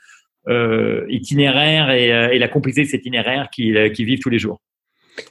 [1.08, 4.60] itinéraire et, la complexité de cet itinéraire qui, qui vivent tous les jours.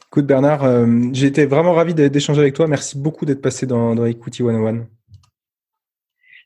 [0.07, 2.67] Écoute Bernard, j'ai été vraiment ravi d'échanger avec toi.
[2.69, 4.87] Merci beaucoup d'être passé dans, dans Equity 101.